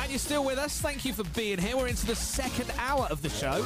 And 0.00 0.10
you're 0.12 0.20
still 0.20 0.44
with 0.44 0.58
us. 0.58 0.80
Thank 0.80 1.04
you 1.04 1.12
for 1.12 1.24
being 1.34 1.58
here. 1.58 1.76
We're 1.76 1.88
into 1.88 2.06
the 2.06 2.14
second 2.14 2.72
hour 2.78 3.08
of 3.10 3.20
the 3.20 3.28
show. 3.28 3.64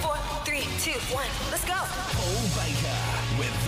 Four, 0.00 0.16
three, 0.46 0.66
two, 0.80 0.98
one. 1.14 1.28
Let's 1.50 1.66
go. 1.66 1.74
Paul 1.76 2.42
Baker 2.56 2.94
with 2.94 3.03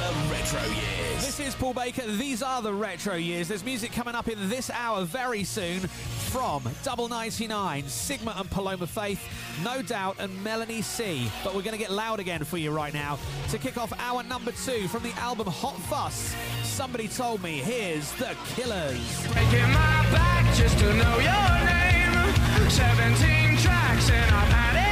the 0.06 0.32
retro 0.32 0.62
years. 0.62 1.26
This 1.26 1.40
is 1.40 1.54
Paul 1.54 1.74
Baker. 1.74 2.06
These 2.06 2.42
are 2.42 2.62
the 2.62 2.72
retro 2.72 3.16
years. 3.16 3.48
There's 3.48 3.64
music 3.64 3.90
coming 3.90 4.14
up 4.14 4.28
in 4.28 4.48
this 4.48 4.70
hour 4.70 5.04
very 5.04 5.42
soon 5.42 5.80
from 5.80 6.62
Double 6.84 7.08
99, 7.08 7.88
Sigma 7.88 8.34
and 8.36 8.48
Paloma 8.48 8.86
Faith, 8.86 9.20
No 9.64 9.82
Doubt, 9.82 10.16
and 10.20 10.44
Melanie 10.44 10.82
C. 10.82 11.30
But 11.42 11.54
we're 11.54 11.62
going 11.62 11.76
to 11.76 11.78
get 11.78 11.90
loud 11.90 12.20
again 12.20 12.44
for 12.44 12.56
you 12.56 12.70
right 12.70 12.94
now 12.94 13.18
to 13.50 13.58
kick 13.58 13.78
off 13.78 13.92
hour 13.98 14.22
number 14.22 14.52
two 14.52 14.86
from 14.88 15.02
the 15.02 15.12
album 15.14 15.48
Hot 15.48 15.74
Fuss. 15.74 16.36
Somebody 16.62 17.08
told 17.08 17.42
me, 17.42 17.58
here's 17.58 18.12
the 18.12 18.36
Killers. 18.54 19.26
Breaking 19.32 19.72
my 19.72 20.06
back 20.12 20.54
just 20.54 20.78
to 20.78 20.94
know 20.94 21.18
your 21.18 21.66
name. 21.66 22.70
17 22.70 23.58
tracks 23.58 24.10
and 24.10 24.34
I've 24.34 24.48
had 24.48 24.82
it 24.82 24.85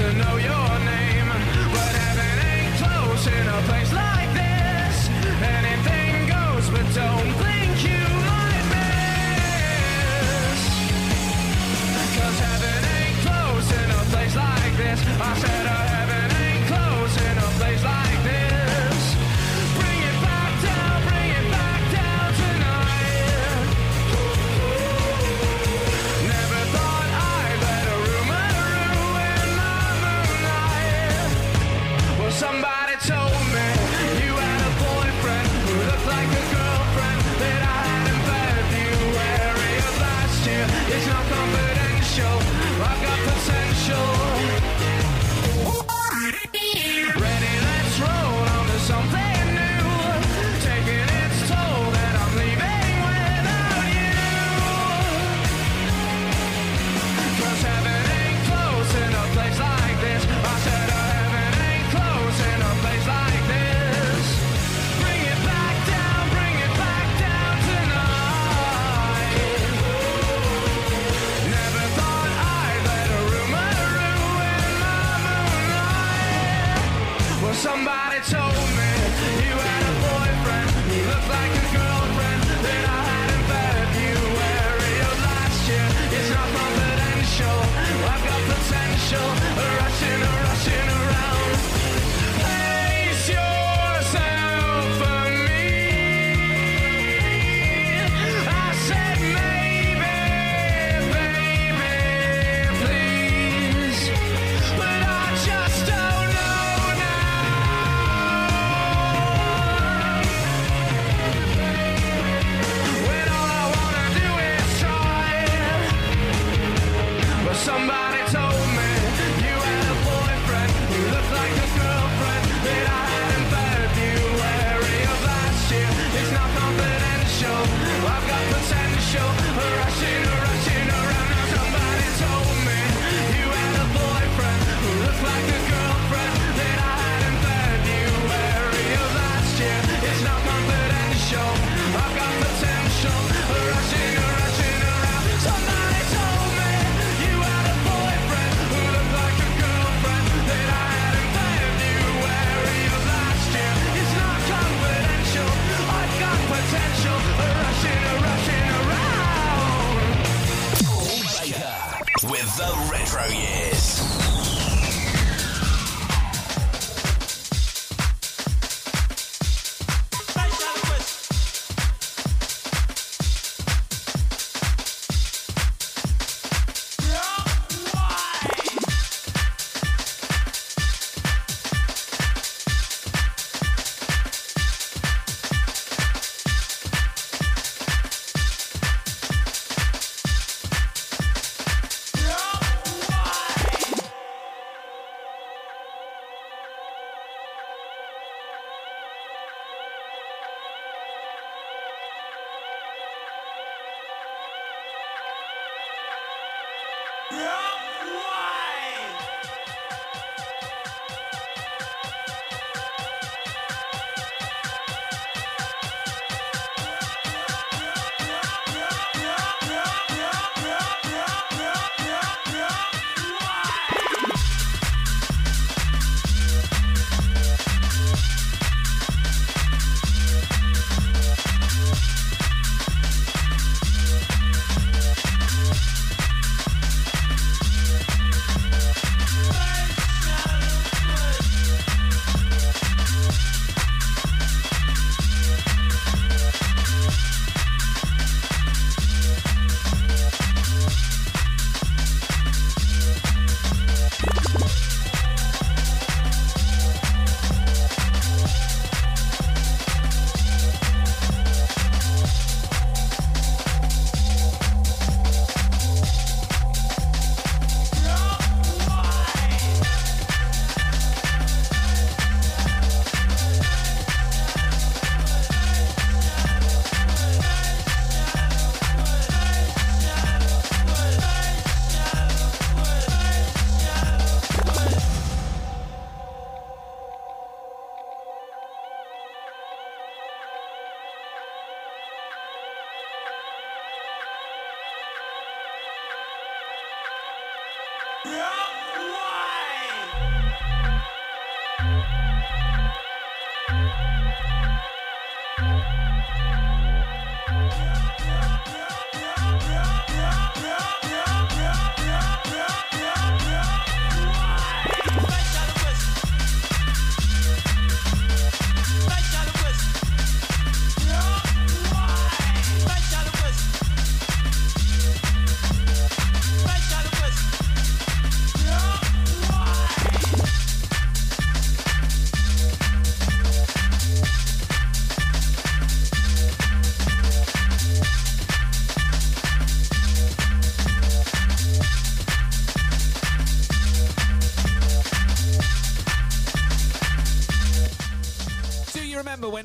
to 0.00 0.12
know 0.14 0.36
your 0.38 0.68
name. 0.92 1.28
But 1.74 1.92
heaven 2.00 2.36
ain't 2.52 2.74
close 2.80 3.26
in 3.26 3.44
a 3.46 3.60
place 3.68 3.92
like 3.92 4.30
this. 4.42 4.94
Anything 5.60 6.12
goes, 6.36 6.66
but 6.74 6.86
don't 6.94 7.32
think 7.44 7.70
you 7.84 8.02
might 8.30 8.64
heaven 12.46 12.80
ain't 12.96 13.16
close 13.26 13.68
in 13.80 13.90
a 13.90 14.02
place 14.12 14.34
like 14.36 14.74
this. 14.82 15.00
I 15.20 15.34
said 15.42 15.66
uh, 15.66 15.89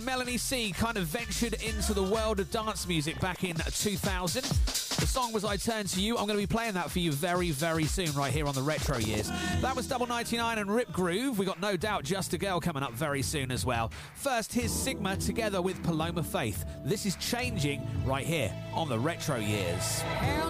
Melanie 0.06 0.38
C 0.38 0.72
kind 0.72 0.98
of 0.98 1.06
ventured 1.06 1.56
into 1.64 1.94
the 1.94 2.04
world 2.04 2.40
of 2.40 2.52
dance 2.52 2.88
music 2.88 3.20
back 3.20 3.44
in 3.44 3.56
2000? 3.56 4.44
The 4.44 5.08
song 5.08 5.34
was 5.34 5.44
I 5.44 5.58
Turn 5.58 5.86
to 5.88 6.02
You. 6.02 6.16
I'm 6.16 6.28
going 6.28 6.40
to 6.40 6.48
be 6.48 6.52
playing 6.52 6.74
that 6.76 6.92
for 6.92 7.00
you 7.00 7.12
very, 7.12 7.50
very 7.50 7.86
soon, 7.86 8.14
right 8.14 8.32
here 8.32 8.46
on 8.46 8.54
the 8.54 8.62
Retro 8.62 8.98
Years. 8.98 9.32
That 9.62 9.76
was 9.76 9.88
Double 9.88 10.06
99 10.06 10.60
and 10.60 10.74
Rip 10.74 10.92
Groove. 10.92 11.40
We 11.40 11.46
got 11.46 11.60
No 11.60 11.76
Doubt 11.76 12.04
Just 12.04 12.34
a 12.34 12.38
Girl 12.38 12.60
coming 12.60 12.84
up 12.84 12.94
very 12.94 13.24
soon 13.24 13.52
as 13.52 13.66
well. 13.66 13.92
First, 14.14 14.54
here's 14.54 14.72
Sigma 14.72 15.18
together 15.18 15.62
with 15.62 15.82
Paloma 15.84 16.24
Faith. 16.24 16.66
This 16.84 17.08
is 17.08 17.16
changing 17.16 17.86
right 18.06 18.26
here 18.26 18.54
on 18.74 18.88
the 18.88 19.00
Retro 19.00 19.38
Years. 19.38 20.02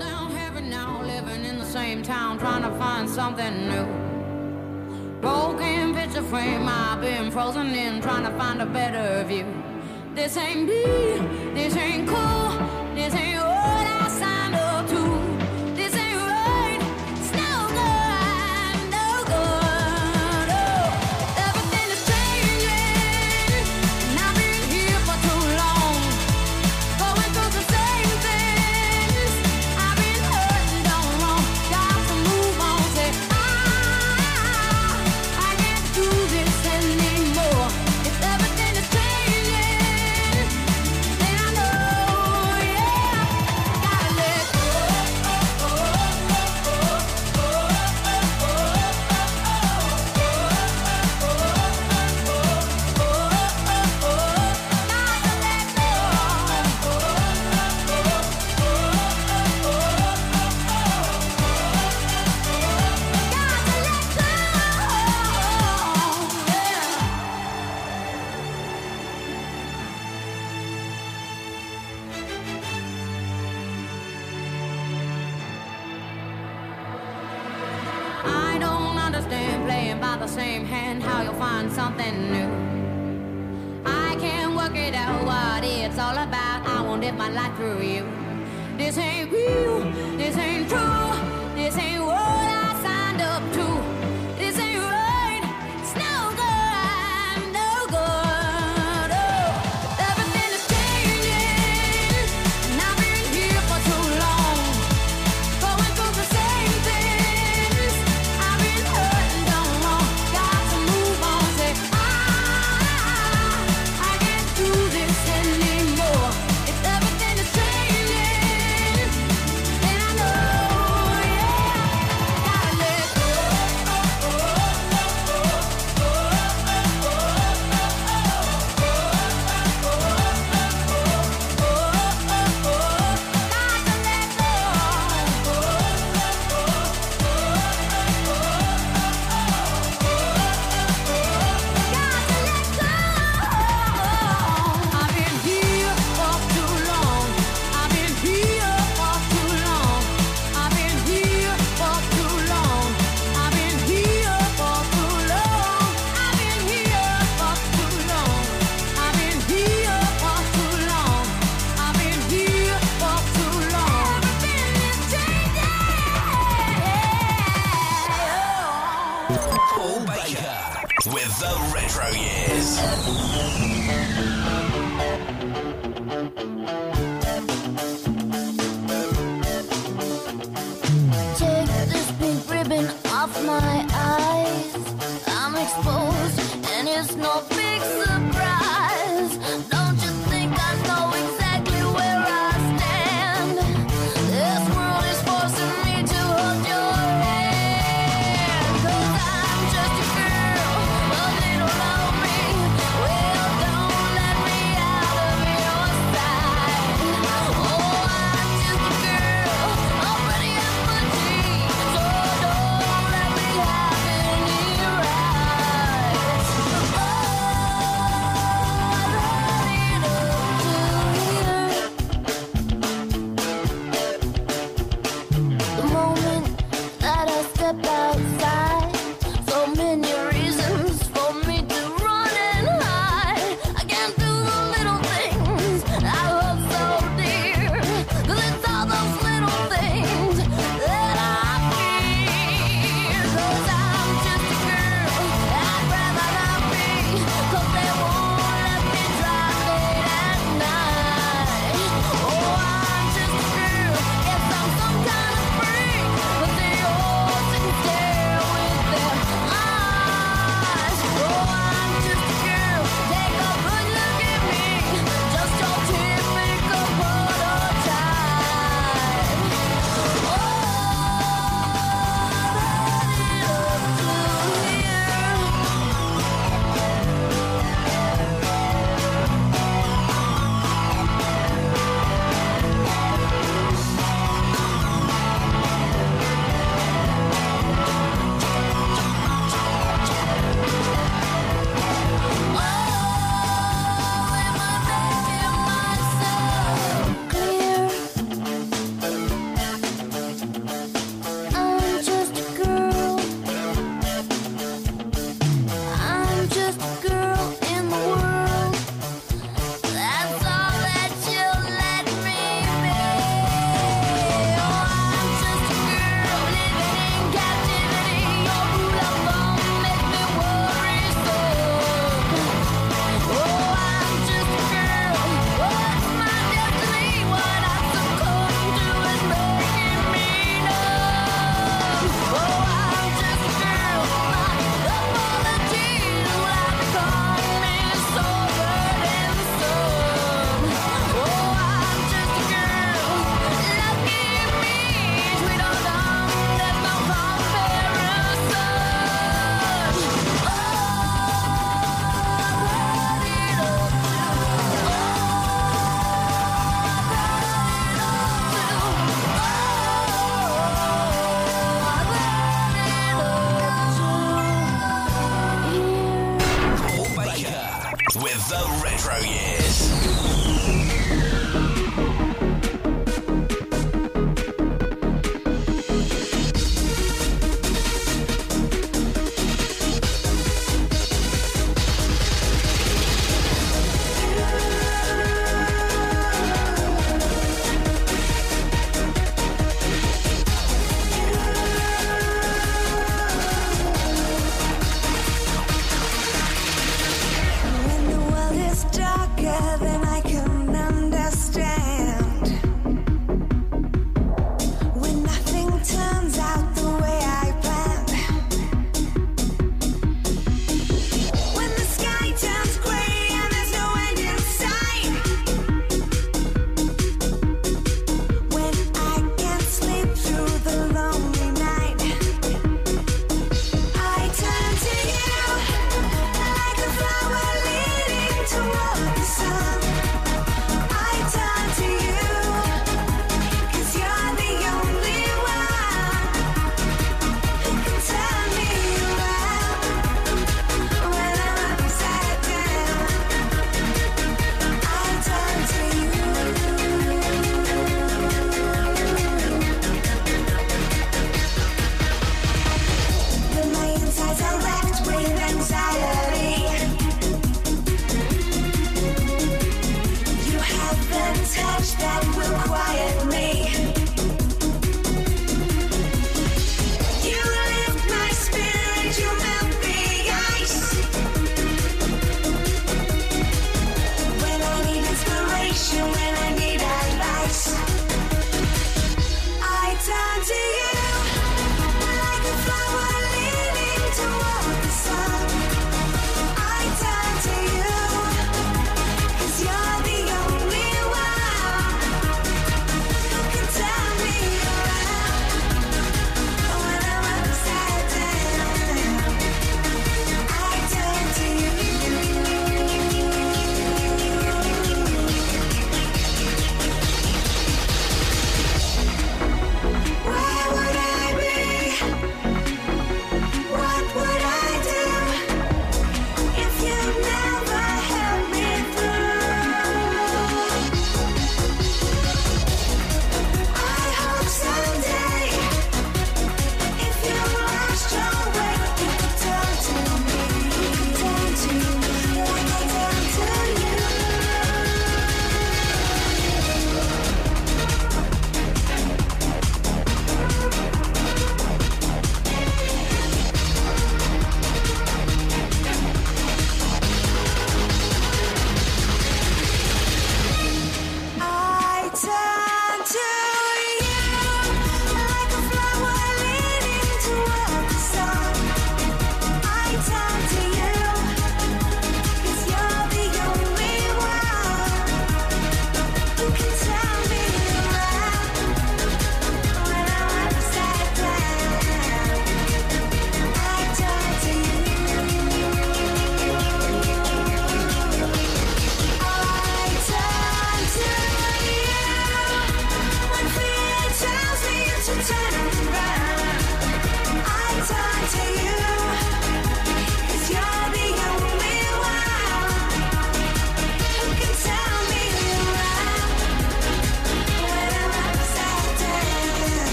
Down 0.00 0.30
heaven 0.32 0.68
now, 0.68 1.02
living 1.02 1.44
in 1.44 1.58
the 1.58 1.66
same 1.66 2.02
town, 2.02 2.38
trying 2.38 2.62
to 2.62 2.78
find 2.78 3.08
something 3.08 3.68
new. 3.68 5.20
Broken 5.20 5.75
picture 6.16 6.30
frame, 6.30 6.66
I've 6.66 7.00
been 7.00 7.30
frozen 7.30 7.74
in, 7.74 8.00
trying 8.00 8.24
to 8.24 8.30
find 8.38 8.62
a 8.62 8.66
better 8.66 9.24
view. 9.24 9.46
This 10.14 10.36
ain't 10.36 10.66
me, 10.66 11.52
this 11.52 11.76
ain't 11.76 12.08
cool, 12.08 12.94
this 12.94 13.14
ain't 13.14 13.35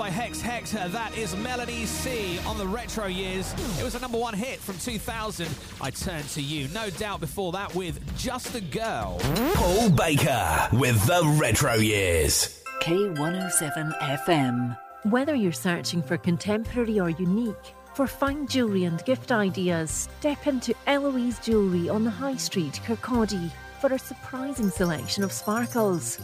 by 0.00 0.08
Hex 0.08 0.40
Hector, 0.40 0.78
uh, 0.78 0.88
that 0.88 1.14
is 1.14 1.36
Melanie 1.36 1.84
C 1.84 2.38
on 2.46 2.56
the 2.56 2.66
retro 2.66 3.04
years. 3.04 3.52
It 3.78 3.84
was 3.84 3.94
a 3.94 3.98
number 3.98 4.16
one 4.16 4.32
hit 4.32 4.58
from 4.58 4.78
2000. 4.78 5.46
I 5.78 5.90
turn 5.90 6.22
to 6.22 6.40
you. 6.40 6.68
No 6.68 6.88
doubt 6.88 7.20
before 7.20 7.52
that 7.52 7.74
with 7.74 8.00
Just 8.16 8.54
a 8.54 8.62
Girl. 8.62 9.18
Paul 9.52 9.90
Baker 9.90 10.68
with 10.72 11.04
the 11.06 11.22
Retro 11.38 11.74
Years. 11.74 12.62
K107 12.80 13.98
FM. 13.98 14.78
Whether 15.02 15.34
you're 15.34 15.52
searching 15.52 16.02
for 16.02 16.16
contemporary 16.16 16.98
or 16.98 17.10
unique, 17.10 17.74
for 17.94 18.06
fine 18.06 18.46
jewellery 18.46 18.84
and 18.84 19.04
gift 19.04 19.30
ideas, 19.30 20.08
step 20.18 20.46
into 20.46 20.74
Eloise 20.86 21.40
Jewellery 21.40 21.90
on 21.90 22.04
the 22.04 22.10
High 22.10 22.36
Street, 22.36 22.80
Kirkcaldy, 22.86 23.50
for 23.82 23.92
a 23.92 23.98
surprising 23.98 24.70
selection 24.70 25.24
of 25.24 25.30
sparkles. 25.30 26.18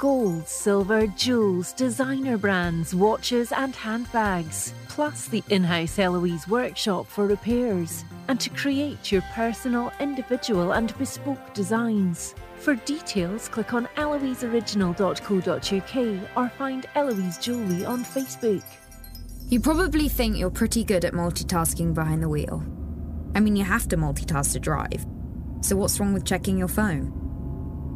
Gold, 0.00 0.48
silver, 0.48 1.06
jewels, 1.08 1.74
designer 1.74 2.38
brands, 2.38 2.94
watches, 2.94 3.52
and 3.52 3.76
handbags. 3.76 4.72
Plus 4.88 5.26
the 5.26 5.44
in 5.50 5.62
house 5.62 5.98
Eloise 5.98 6.48
workshop 6.48 7.06
for 7.06 7.26
repairs. 7.26 8.06
And 8.28 8.40
to 8.40 8.48
create 8.48 9.12
your 9.12 9.20
personal, 9.34 9.92
individual, 10.00 10.72
and 10.72 10.96
bespoke 10.96 11.52
designs. 11.52 12.34
For 12.56 12.76
details, 12.76 13.50
click 13.50 13.74
on 13.74 13.88
eloiseoriginal.co.uk 13.98 16.28
or 16.34 16.48
find 16.56 16.86
Eloise 16.94 17.36
Jewellery 17.36 17.84
on 17.84 18.02
Facebook. 18.02 18.64
You 19.50 19.60
probably 19.60 20.08
think 20.08 20.38
you're 20.38 20.48
pretty 20.48 20.82
good 20.82 21.04
at 21.04 21.12
multitasking 21.12 21.92
behind 21.92 22.22
the 22.22 22.28
wheel. 22.30 22.64
I 23.34 23.40
mean, 23.40 23.54
you 23.54 23.64
have 23.64 23.86
to 23.88 23.98
multitask 23.98 24.54
to 24.54 24.60
drive. 24.60 25.04
So, 25.60 25.76
what's 25.76 26.00
wrong 26.00 26.14
with 26.14 26.24
checking 26.24 26.56
your 26.56 26.68
phone? 26.68 27.20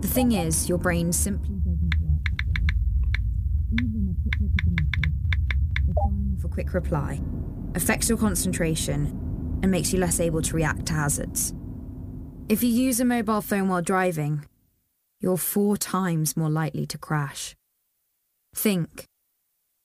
The 0.05 0.11
thing 0.11 0.33
is, 0.33 0.69
your 0.69 0.77
brain 0.77 1.15
simply 1.15 1.55
doesn't 1.65 1.95
work. 1.99 2.29
Even 3.73 4.11
a 4.11 4.15
quick 4.21 4.35
look 4.39 4.51
at 4.61 4.67
a 4.67 4.71
message, 4.71 5.15
or 5.89 5.95
firing 5.95 6.35
off 6.37 6.44
a 6.44 6.44
quick 6.55 6.73
reply, 6.73 7.21
affects 7.75 8.09
your 8.09 8.19
concentration 8.19 9.59
and 9.63 9.71
makes 9.71 9.93
you 9.93 9.99
less 9.99 10.21
able 10.21 10.41
to 10.43 10.57
react 10.57 10.87
to 10.87 10.93
hazards. 10.93 11.53
If 12.49 12.63
you 12.63 12.71
use 12.71 13.01
a 13.01 13.05
mobile 13.05 13.41
phone 13.41 13.69
while 13.69 13.83
driving, 13.83 14.45
you're 15.21 15.37
four 15.37 15.77
times 15.77 16.37
more 16.37 16.51
likely 16.51 16.87
to 16.87 16.99
crash. 16.99 17.55
Think. 18.55 19.05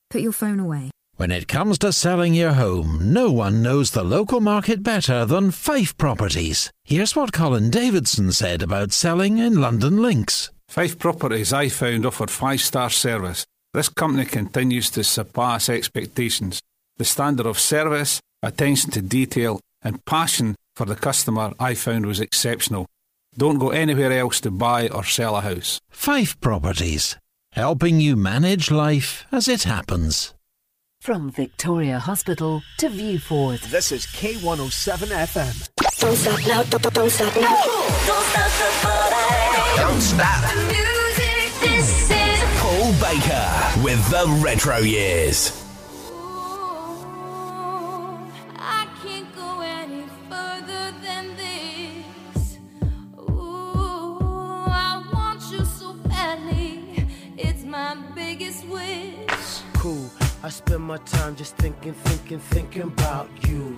Put 0.09 0.21
your 0.21 0.31
phone 0.31 0.59
away. 0.59 0.91
When 1.15 1.31
it 1.31 1.47
comes 1.47 1.77
to 1.79 1.91
selling 1.91 2.33
your 2.33 2.53
home, 2.53 3.13
no 3.13 3.31
one 3.31 3.61
knows 3.61 3.91
the 3.91 4.03
local 4.03 4.39
market 4.39 4.83
better 4.83 5.25
than 5.25 5.51
Fife 5.51 5.97
Properties. 5.97 6.71
Here's 6.85 7.15
what 7.15 7.33
Colin 7.33 7.69
Davidson 7.69 8.31
said 8.31 8.61
about 8.61 8.93
selling 8.93 9.37
in 9.37 9.55
Lundin 9.55 9.99
Links. 9.99 10.51
Fife 10.69 10.97
Properties 10.97 11.51
I 11.51 11.67
found 11.67 12.05
offered 12.05 12.31
five 12.31 12.61
star 12.61 12.89
service. 12.89 13.45
This 13.73 13.89
company 13.89 14.25
continues 14.25 14.89
to 14.91 15.03
surpass 15.03 15.69
expectations. 15.69 16.59
The 16.97 17.05
standard 17.05 17.45
of 17.45 17.59
service, 17.59 18.19
attention 18.41 18.91
to 18.91 19.01
detail, 19.01 19.59
and 19.83 20.03
passion 20.05 20.55
for 20.75 20.85
the 20.85 20.95
customer 20.95 21.53
I 21.59 21.75
found 21.75 22.05
was 22.05 22.19
exceptional. 22.19 22.87
Don't 23.37 23.59
go 23.59 23.69
anywhere 23.69 24.11
else 24.11 24.41
to 24.41 24.51
buy 24.51 24.87
or 24.89 25.03
sell 25.03 25.35
a 25.35 25.41
house. 25.41 25.79
Fife 25.91 26.39
Properties, 26.41 27.15
helping 27.51 27.99
you 28.01 28.15
manage 28.15 28.71
life 28.71 29.25
as 29.31 29.47
it 29.47 29.63
happens. 29.63 30.33
From 30.99 31.31
Victoria 31.31 31.99
Hospital 31.99 32.61
to 32.79 32.89
Viewforth. 32.89 33.69
This 33.69 33.91
is 33.91 34.05
K107 34.07 35.07
FM. 35.07 35.69
Don't 35.99 36.15
stop 36.17 36.39
now, 36.47 36.63
don't, 36.63 36.81
don't- 36.81 36.93
don't 36.95 37.09
stop 37.11 37.35
now. 37.35 37.41
Don't 38.07 38.23
stop 38.25 38.51
the 38.51 38.69
party. 38.81 39.81
Don't 39.81 40.01
stop. 40.01 40.88
Music, 42.89 43.01
this 43.01 43.19
is 43.19 43.21
Paul 43.21 43.21
Baker 43.21 43.83
with 43.83 44.09
the 44.09 44.25
Retro 44.43 44.77
Years. 44.77 45.63
I 48.55 48.87
can't 49.03 49.35
go 49.35 49.61
any 49.61 50.03
further 50.29 50.93
than 51.01 51.35
this. 51.37 52.57
Ooh, 53.19 54.17
I 54.67 55.03
want 55.13 55.41
you 55.51 55.65
so 55.65 55.93
badly. 55.93 57.05
It's 57.37 57.63
my 57.63 57.95
biggest 58.15 58.65
wish. 58.65 59.61
cool. 59.73 60.09
I 60.43 60.49
spend 60.49 60.81
my 60.83 60.97
time 60.97 61.35
just 61.35 61.57
thinking, 61.57 61.93
thinking, 61.93 62.39
thinking 62.39 62.81
about 62.83 63.29
you. 63.47 63.77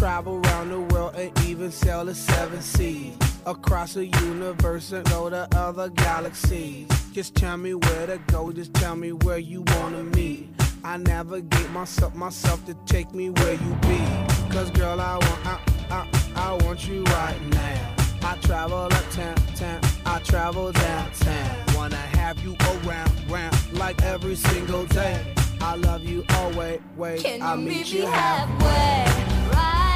travel 0.00 0.40
around 0.46 0.70
the 0.70 0.80
world 0.94 1.14
and 1.14 1.30
even 1.44 1.70
sail 1.70 2.06
the 2.06 2.14
seven 2.14 2.62
seas. 2.62 3.14
Across 3.44 3.94
the 3.94 4.06
universe 4.06 4.92
and 4.92 5.04
go 5.10 5.28
to 5.28 5.46
other 5.54 5.90
galaxies. 5.90 6.88
Just 7.12 7.34
tell 7.34 7.58
me 7.58 7.74
where 7.74 8.06
to 8.06 8.16
go, 8.28 8.50
just 8.50 8.72
tell 8.72 8.96
me 8.96 9.12
where 9.12 9.36
you 9.36 9.62
wanna 9.76 10.02
meet. 10.02 10.48
I 10.82 10.96
navigate 10.96 11.70
myself, 11.72 12.14
myself 12.14 12.64
to 12.64 12.72
take 12.86 13.12
me 13.12 13.28
where 13.28 13.52
you 13.52 13.74
be. 13.82 14.00
Cause 14.48 14.70
girl, 14.70 14.98
I 15.02 15.18
want, 15.18 15.46
I, 15.46 15.58
I, 15.90 16.08
I 16.34 16.64
want 16.64 16.88
you 16.88 17.04
right 17.04 17.38
now. 17.50 17.94
I 18.22 18.36
travel 18.40 18.78
uptown, 18.78 19.36
town, 19.54 19.80
I 20.06 20.18
travel 20.20 20.72
downtown. 20.72 21.56
Wanna 21.74 21.96
have 21.96 22.38
you 22.42 22.56
around, 22.86 23.12
round, 23.28 23.54
like 23.74 24.02
every 24.02 24.36
single 24.36 24.86
day. 24.86 25.34
I 25.60 25.74
love 25.74 26.04
you 26.04 26.24
always, 26.36 26.80
wait, 26.96 27.42
I'll 27.42 27.58
meet 27.58 27.68
meet 27.68 27.92
you 27.92 28.06
halfway. 28.06 28.66
halfway? 28.66 29.50
Right 29.52 29.89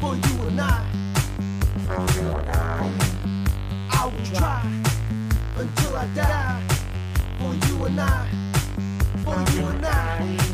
for 0.00 0.16
you 0.16 0.48
and 0.48 0.60
I. 0.60 0.86
I 3.90 4.06
will 4.06 4.24
try 4.34 4.62
until 5.58 5.96
I 5.96 6.06
die 6.14 6.62
for 7.38 7.54
you 7.66 7.84
and 7.84 8.00
I. 8.00 8.26
For 9.24 9.52
you 9.52 9.66
and 9.66 9.84
I. 9.84 10.49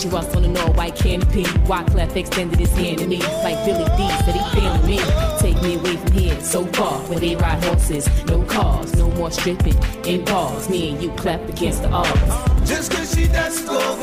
dangerous 0.00 0.34
on 0.34 0.44
an 0.44 0.56
all-white 0.56 0.96
canopy. 0.96 1.44
Walk 1.66 1.92
left, 1.94 2.16
extended 2.16 2.58
his 2.58 2.72
hand 2.72 2.98
to 2.98 3.06
me. 3.06 3.18
Like 3.18 3.64
Billy 3.64 3.84
Dee 3.96 4.08
said 4.24 4.34
he 4.34 4.60
feeling 4.60 4.86
me. 4.86 4.98
Take 5.38 5.60
me 5.62 5.76
away 5.76 5.96
from 5.96 6.12
here, 6.12 6.40
so 6.40 6.64
far, 6.66 6.98
where 7.08 7.18
they 7.18 7.36
ride 7.36 7.62
horses. 7.64 8.08
No 8.26 8.42
cars, 8.44 8.94
no 8.96 9.10
more 9.12 9.30
stripping 9.30 9.76
in 10.04 10.24
bars. 10.24 10.68
Me 10.68 10.90
and 10.90 11.02
you 11.02 11.10
clap 11.10 11.46
against 11.48 11.82
the 11.82 11.90
odds. 11.90 12.68
Just 12.68 12.92
cause 12.92 13.14
she 13.14 13.26
that 13.26 13.52
slow 13.52 13.99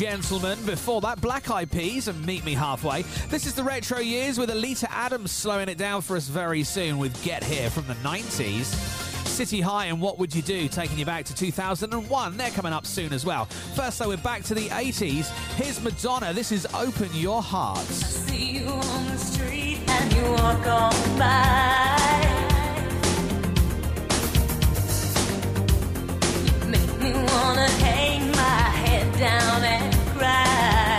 gentlemen. 0.00 0.58
Before 0.64 1.02
that, 1.02 1.20
Black 1.20 1.50
Eyed 1.50 1.70
Peas 1.70 2.08
and 2.08 2.24
Meet 2.24 2.42
Me 2.46 2.54
Halfway. 2.54 3.02
This 3.28 3.44
is 3.44 3.52
the 3.52 3.62
Retro 3.62 3.98
Years 3.98 4.38
with 4.38 4.50
Oleta 4.50 4.90
Adams 4.90 5.30
slowing 5.30 5.68
it 5.68 5.76
down 5.76 6.00
for 6.00 6.16
us 6.16 6.26
very 6.26 6.62
soon 6.62 6.96
with 6.96 7.22
Get 7.22 7.44
Here 7.44 7.68
from 7.68 7.86
the 7.86 7.92
90s. 7.96 8.64
City 9.28 9.60
High 9.60 9.86
and 9.86 10.00
What 10.00 10.18
Would 10.18 10.34
You 10.34 10.40
Do, 10.40 10.68
taking 10.68 10.98
you 10.98 11.04
back 11.04 11.26
to 11.26 11.34
2001. 11.34 12.36
They're 12.38 12.50
coming 12.50 12.72
up 12.72 12.86
soon 12.86 13.12
as 13.12 13.26
well. 13.26 13.44
First, 13.74 13.98
though, 13.98 14.08
we're 14.08 14.16
back 14.16 14.42
to 14.44 14.54
the 14.54 14.68
80s. 14.70 15.28
Here's 15.56 15.82
Madonna. 15.82 16.32
This 16.32 16.50
is 16.50 16.66
Open 16.72 17.10
Your 17.12 17.42
Heart. 17.42 17.84
me 27.00 27.12
wanna 27.12 27.68
hang 27.68 28.19
down 29.20 29.62
and 29.62 29.94
cry. 30.16 30.89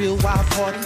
Real 0.00 0.16
wild 0.24 0.46
party. 0.56 0.80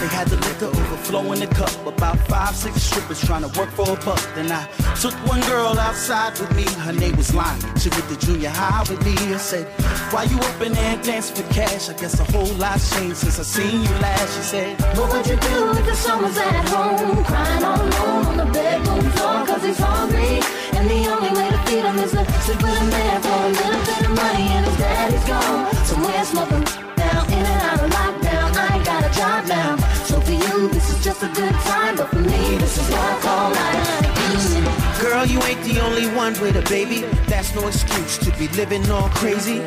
They 0.00 0.08
had 0.08 0.26
the 0.26 0.36
liquor 0.36 0.66
overflow 0.66 1.32
in 1.32 1.38
the 1.38 1.46
cup. 1.46 1.70
About 1.86 2.18
five, 2.26 2.54
six 2.54 2.82
strippers 2.82 3.20
trying 3.24 3.48
to 3.48 3.58
work 3.58 3.70
for 3.70 3.88
a 3.88 3.96
buck. 4.04 4.20
Then 4.34 4.50
I 4.50 4.66
took 5.00 5.14
one 5.32 5.40
girl 5.42 5.78
outside 5.78 6.38
with 6.40 6.52
me. 6.58 6.64
Her 6.86 6.92
name 6.92 7.16
was 7.16 7.32
Lonnie. 7.32 7.62
She 7.78 7.88
went 7.90 8.08
to 8.10 8.16
junior 8.26 8.50
high 8.50 8.82
with 8.90 9.00
me. 9.06 9.14
I 9.32 9.38
said, 9.38 9.66
Why 10.12 10.24
you 10.24 10.38
up 10.38 10.60
in 10.60 10.72
there 10.72 10.96
dancing 11.02 11.36
for 11.36 11.46
cash? 11.54 11.88
I 11.88 11.94
guess 11.94 12.18
a 12.18 12.24
whole 12.24 12.52
lot's 12.62 12.90
changed 12.94 13.18
since 13.18 13.38
I 13.38 13.44
seen 13.44 13.82
you 13.82 13.94
last. 14.04 14.36
She 14.36 14.42
said, 14.42 14.80
What 14.98 15.12
would 15.12 15.26
you 15.30 15.36
do 15.36 15.56
if 15.70 15.86
the 15.86 16.18
was 16.22 16.36
at 16.36 16.68
home 16.68 17.24
Crying 17.24 17.64
all 17.64 17.80
alone 17.80 18.26
on 18.30 18.36
the 18.42 18.48
bedroom 18.52 19.10
floor 19.14 19.46
Cause 19.46 19.62
he's 19.62 19.78
hungry 19.78 20.42
And 20.76 20.90
the 20.90 21.00
only 21.14 21.32
way 21.38 21.48
to 21.54 21.60
feed 21.66 21.84
him 21.86 21.98
is 21.98 22.10
to 22.10 22.24
sleep 22.42 22.62
with 22.62 22.82
a 22.82 22.86
man 22.90 23.22
For 23.22 23.38
a 23.46 23.50
little 23.60 23.84
bit 23.88 24.02
of 24.10 24.14
money 24.22 24.46
and 24.56 24.66
his 24.66 24.76
daddy's 24.76 25.24
gone 25.24 25.74
Somewhere 25.84 26.24
smoking 26.24 26.85
just 31.18 31.38
a 31.38 31.40
good 31.40 31.54
time 31.62 31.96
But 31.96 32.08
for 32.08 32.20
me 32.20 32.56
this 32.58 32.78
is 32.78 32.88
call 33.22 33.50
life 33.50 35.00
Girl, 35.00 35.24
you 35.24 35.40
ain't 35.42 35.62
the 35.62 35.80
only 35.80 36.06
one 36.16 36.32
with 36.40 36.56
a 36.56 36.68
baby. 36.68 37.02
That's 37.26 37.54
no 37.54 37.68
excuse 37.68 38.18
to 38.18 38.30
be 38.38 38.48
living 38.48 38.90
all 38.90 39.08
crazy. 39.10 39.58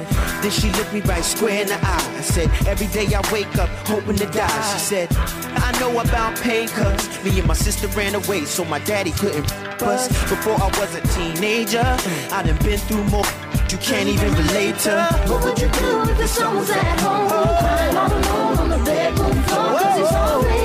Then 0.41 0.51
she 0.51 0.69
looked 0.71 0.91
me 0.91 1.01
right 1.01 1.23
square 1.23 1.61
in 1.61 1.67
the 1.67 1.75
eye. 1.75 2.15
I 2.17 2.21
said, 2.21 2.49
Every 2.67 2.87
day 2.87 3.07
I 3.15 3.21
wake 3.31 3.57
up 3.57 3.69
hoping 3.87 4.17
to 4.17 4.25
die. 4.25 4.73
She 4.73 4.79
said, 4.79 5.07
I 5.15 5.71
know 5.79 5.99
about 5.99 6.37
pain, 6.39 6.67
cuz 6.67 7.23
me 7.23 7.39
and 7.39 7.47
my 7.47 7.53
sister 7.53 7.87
ran 7.89 8.15
away, 8.15 8.45
so 8.45 8.65
my 8.65 8.79
daddy 8.79 9.11
couldn't 9.11 9.51
us. 9.81 10.07
Before 10.29 10.57
I 10.59 10.67
was 10.77 10.93
a 10.95 11.01
teenager, 11.15 11.85
I 12.31 12.43
done 12.43 12.57
been 12.57 12.79
through 12.79 13.05
more. 13.05 13.25
You 13.69 13.77
can't 13.77 14.09
even 14.09 14.33
relate 14.33 14.77
to. 14.85 15.07
What 15.29 15.43
would 15.45 15.59
you 15.59 15.69
do 15.69 16.01
if 16.11 16.17
the 16.17 16.51
was 16.57 16.69
at 16.71 16.99
home 16.99 17.29
Crying 17.29 17.95
all 17.95 18.11
alone 18.11 18.57
on 18.57 18.69
the 18.69 18.79
bedroom 18.83 19.43
floor 19.43 19.79
Cause 19.79 19.97
he's 19.97 20.09
hungry 20.09 20.58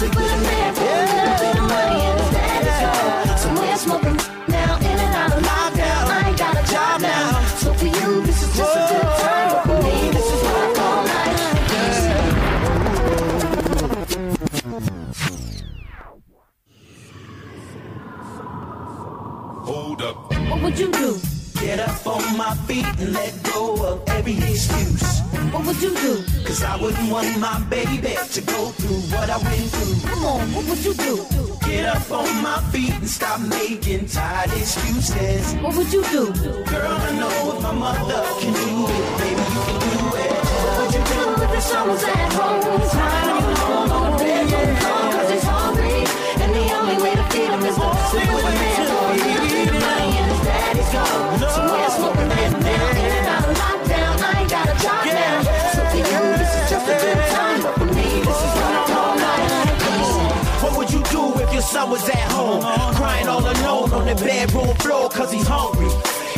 sleep 0.00 0.16
with 0.16 0.32
a 0.32 0.40
man 0.48 0.74
For 0.74 0.82
a 0.82 1.04
little 1.12 1.36
bit 1.44 1.56
of 1.60 1.66
money 1.76 2.00
and 2.08 2.20
his 2.20 2.30
daddy's 2.36 2.78
gone 2.84 3.38
Somewhere 3.44 3.76
smoking 3.76 4.16
now 4.48 4.78
in 4.78 4.96
and 5.04 5.14
out 5.20 5.32
of 5.36 5.42
lockdown 5.50 6.04
I 6.16 6.20
ain't 6.28 6.38
got 6.38 6.54
a 6.56 6.64
job 6.72 7.00
now 7.02 7.44
So 7.62 7.68
for 7.74 7.90
you 7.98 8.22
this 8.22 8.42
is 8.42 8.56
just 8.56 8.76
a 8.76 8.82
good 8.92 9.10
time 9.24 9.48
But 9.52 9.62
for 9.68 9.78
me 9.86 9.96
this 10.16 10.28
is 10.34 10.40
what 10.44 10.56
I 10.56 10.68
call 10.78 11.00
Hold 19.70 20.02
up. 20.02 20.16
What 20.50 20.62
would 20.62 20.78
you 20.78 20.90
do? 20.90 21.18
Get 21.60 21.78
up 21.78 22.06
on 22.06 22.36
my 22.36 22.54
feet 22.66 22.86
and 22.98 23.12
let 23.12 23.32
go 23.42 23.86
of 23.86 24.08
every 24.08 24.36
excuse. 24.38 25.29
What 25.52 25.66
would 25.66 25.82
you 25.82 25.90
do? 25.96 26.22
Cause 26.44 26.62
I 26.62 26.76
wouldn't 26.80 27.10
want 27.10 27.38
my 27.40 27.58
baby 27.68 28.14
to 28.34 28.40
go 28.40 28.70
through 28.78 29.02
what 29.10 29.28
I 29.28 29.36
went 29.38 29.66
through. 29.70 30.08
Come 30.08 30.24
on, 30.24 30.52
what 30.54 30.64
would 30.68 30.84
you 30.84 30.94
do? 30.94 31.26
Get 31.66 31.86
up 31.86 32.10
on 32.10 32.42
my 32.42 32.60
feet 32.70 32.94
and 32.94 33.08
stop 33.08 33.40
making 33.40 34.06
tired 34.06 34.52
excuses. 34.52 35.54
What 35.56 35.76
would 35.76 35.92
you 35.92 36.02
do? 36.04 36.32
Girl, 36.70 36.92
I 36.92 37.10
know 37.18 37.56
if 37.56 37.62
my 37.62 37.72
mother 37.72 38.22
can 38.38 38.52
do 38.54 38.86
it, 38.94 39.18
baby, 39.18 39.42
you 39.42 39.62
can 39.66 39.78
do 39.90 40.16
it. 40.22 40.30
What 40.62 40.74
would 40.78 40.94
you 40.94 41.02
do 41.14 41.42
if 41.42 41.50
the 41.50 41.60
son 41.60 41.88
was 41.88 42.04
at 42.04 42.32
home 42.32 42.60
Crying 42.90 43.42
alone 43.42 43.90
on 43.90 44.12
the 44.12 44.24
bedroom 44.24 44.76
floor 44.76 45.12
Cause 45.12 45.30
he's 45.30 45.42
hungry 45.42 46.04
And 46.42 46.54
the 46.54 46.66
only 46.78 47.02
way 47.02 47.14
to 47.16 47.24
feed 47.30 47.50
him 47.50 47.62
is 47.64 47.74
to 47.74 47.88
sleep 48.10 48.30
with 48.34 48.49
son 61.70 61.88
was 61.88 62.08
at 62.08 62.32
home, 62.32 62.60
crying 62.96 63.28
all 63.28 63.40
alone 63.40 63.92
on 63.92 64.04
the 64.04 64.16
bedroom 64.16 64.74
floor 64.82 65.08
cause 65.08 65.30
he's 65.30 65.46
hungry. 65.46 65.88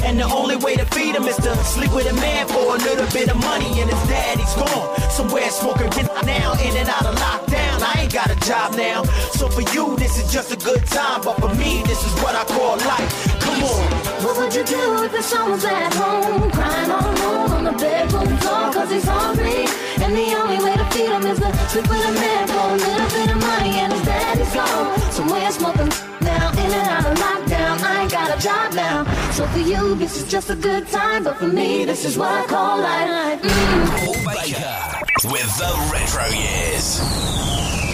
And 0.04 0.18
the 0.18 0.24
only 0.24 0.56
way 0.56 0.76
to 0.76 0.84
feed 0.86 1.14
him 1.14 1.24
is 1.24 1.36
to 1.36 1.56
sleep 1.64 1.92
with 1.94 2.10
a 2.10 2.12
man 2.14 2.46
for 2.48 2.76
a 2.76 2.78
little 2.88 3.08
bit 3.16 3.30
of 3.30 3.38
money. 3.40 3.80
And 3.80 3.88
his 3.88 4.02
daddy's 4.12 4.54
gone 4.54 4.88
somewhere 5.10 5.48
smoking 5.48 5.88
now, 6.26 6.52
in 6.60 6.76
and 6.76 6.88
out 6.88 7.06
of 7.06 7.14
lockdown. 7.16 7.80
I 7.80 8.02
ain't 8.02 8.12
got 8.12 8.30
a 8.30 8.38
job 8.44 8.76
now. 8.76 9.04
So 9.38 9.48
for 9.48 9.62
you, 9.72 9.96
this 9.96 10.18
is 10.20 10.30
just 10.30 10.52
a 10.52 10.56
good 10.56 10.84
time. 10.86 11.22
But 11.22 11.40
for 11.40 11.54
me, 11.54 11.82
this 11.86 12.04
is 12.04 12.12
what 12.22 12.34
I 12.36 12.44
call 12.44 12.76
life. 12.76 13.40
Come 13.40 13.64
on. 13.64 14.12
What 14.24 14.36
would 14.38 14.54
you 14.54 14.64
do 14.64 15.04
if 15.04 15.12
your 15.12 15.22
son 15.22 15.50
was 15.50 15.64
at 15.64 15.94
home, 15.94 16.50
crying 16.50 16.90
all 16.90 17.08
alone 17.14 17.50
on 17.58 17.64
the 17.64 17.72
bedroom 17.72 18.36
floor 18.36 18.72
cause 18.72 18.90
he's 18.90 19.04
hungry? 19.04 19.66
And 20.02 20.16
the 20.16 20.34
only 20.34 20.58
way 20.64 20.74
to 20.74 20.84
feed 20.90 21.10
him 21.10 21.24
is 21.26 21.38
to 21.38 21.50
sleep 21.68 21.88
with 21.88 22.04
a 22.04 22.12
man 22.12 22.48
for 22.48 22.58
a 22.58 22.76
little 22.76 23.10
bit 23.16 23.30
of 23.30 23.40
money 23.40 23.78
and 23.78 23.92
his 23.92 24.02
daddy's 24.02 24.52
gone. 24.52 24.98
Somewhere 25.12 25.50
smoking 25.50 25.88
now, 26.20 26.50
in 26.52 26.70
and 26.72 26.88
out 26.88 27.06
of 27.06 27.18
lockdown. 27.18 27.82
I 27.82 28.02
ain't 28.02 28.10
got 28.10 28.36
a 28.36 28.40
job 28.42 28.74
now. 28.74 29.04
So 29.32 29.46
for 29.46 29.60
you, 29.60 29.94
this 29.94 30.16
is 30.16 30.28
just 30.28 30.50
a 30.50 30.56
good 30.56 30.88
time. 30.88 31.24
But 31.24 31.36
for 31.36 31.46
me, 31.46 31.84
this 31.84 32.04
is 32.04 32.18
what 32.18 32.30
I 32.30 32.46
call 32.46 32.78
life. 32.78 33.42
Mm. 33.42 34.04
Paul 34.04 34.34
Baker 34.34 35.02
with 35.30 35.58
the 35.58 35.90
Retro 35.92 36.26
Years. 36.36 37.91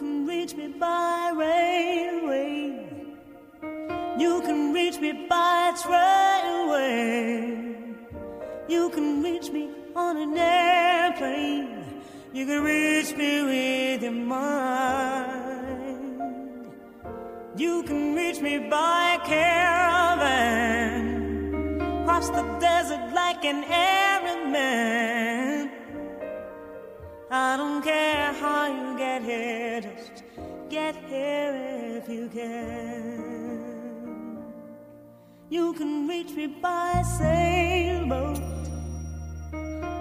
Can 0.00 0.26
reach 0.26 0.56
me 0.56 0.66
by 0.68 1.30
railway. 1.36 2.88
You 4.18 4.40
can 4.40 4.72
reach 4.72 4.98
me 4.98 5.26
by 5.28 5.72
trailway. 5.76 7.84
You 8.66 8.88
can 8.88 9.22
reach 9.22 9.50
me 9.50 9.68
on 9.94 10.16
an 10.16 10.38
airplane. 10.38 11.84
You 12.32 12.46
can 12.46 12.64
reach 12.64 13.14
me 13.14 13.42
with 13.42 14.02
your 14.02 14.12
mind. 14.12 16.22
You 17.58 17.82
can 17.82 18.14
reach 18.14 18.40
me 18.40 18.70
by 18.70 19.18
caravan. 19.26 21.04
Cross 22.06 22.30
the 22.30 22.42
desert 22.58 23.12
like 23.12 23.44
an 23.44 23.64
Arab 23.64 24.50
man. 24.50 25.70
I 27.30 27.58
don't 27.58 27.82
care 27.82 28.32
how 28.32 28.66
you 28.66 28.96
get 28.98 29.22
here, 29.22 29.82
here 31.10 31.98
if 31.98 32.08
you 32.08 32.28
can. 32.28 33.18
You 35.48 35.72
can 35.74 36.06
reach 36.06 36.30
me 36.30 36.46
by 36.46 37.02
sailboat, 37.18 38.38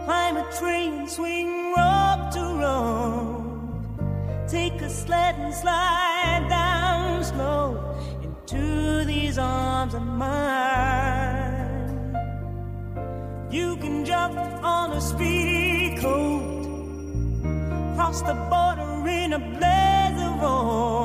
climb 0.06 0.38
a 0.38 0.46
train, 0.60 1.08
swing 1.08 1.74
rope 1.76 2.30
to 2.36 2.44
rope, 2.64 4.00
take 4.48 4.80
a 4.82 4.90
sled 4.90 5.36
and 5.40 5.54
slide 5.54 6.46
down 6.48 7.24
slow 7.24 7.96
into 8.22 9.04
these 9.06 9.40
arms 9.40 9.96
of 9.96 10.04
mine. 10.04 11.58
You 13.50 13.78
can 13.78 14.06
jump 14.06 14.38
on 14.64 14.92
a 14.92 15.02
speedy 15.02 15.98
coat 15.98 16.60
cross 17.96 18.22
the 18.22 18.36
border 18.50 19.08
in 19.08 19.34
a 19.34 19.40
hope. 20.40 20.99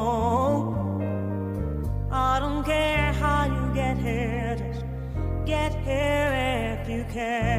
Get 5.47 5.75
here 5.85 6.79
if 6.81 6.89
you 6.89 7.05
can. 7.13 7.54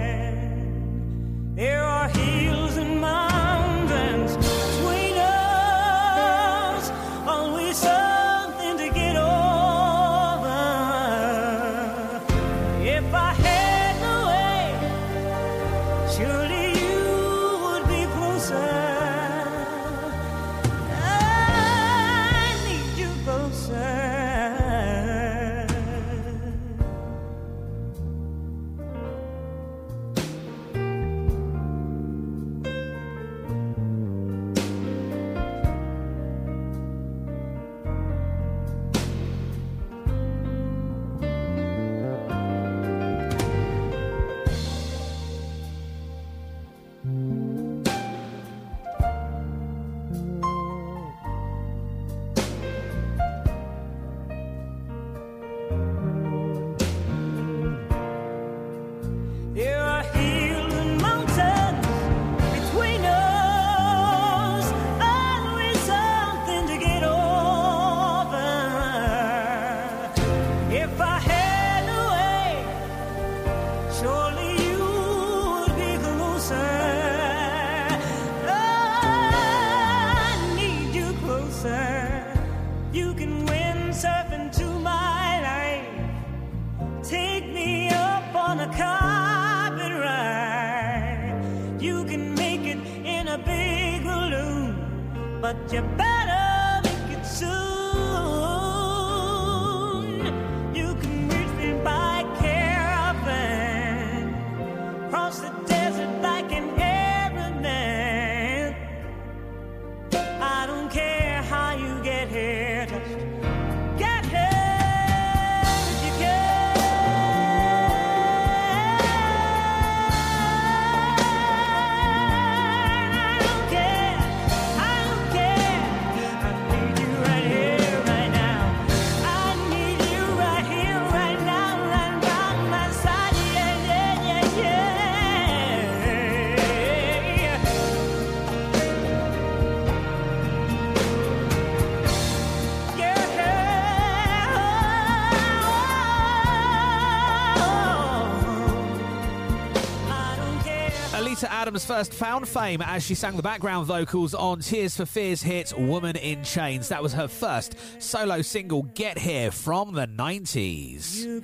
Adams 151.76 151.86
first 151.86 152.14
found 152.14 152.48
fame 152.48 152.82
as 152.82 153.06
she 153.06 153.14
sang 153.14 153.36
the 153.36 153.44
background 153.44 153.86
vocals 153.86 154.34
on 154.34 154.62
Tears 154.62 154.96
for 154.96 155.06
Fears 155.06 155.44
hit 155.44 155.78
Woman 155.78 156.16
in 156.16 156.42
Chains. 156.42 156.88
That 156.88 157.04
was 157.04 157.12
her 157.12 157.28
first 157.28 157.76
solo 158.00 158.42
single, 158.42 158.84
Get 158.94 159.18
Here, 159.18 159.52
from 159.52 159.94
the 159.94 160.08
90s. 160.08 161.18
You 161.18 161.42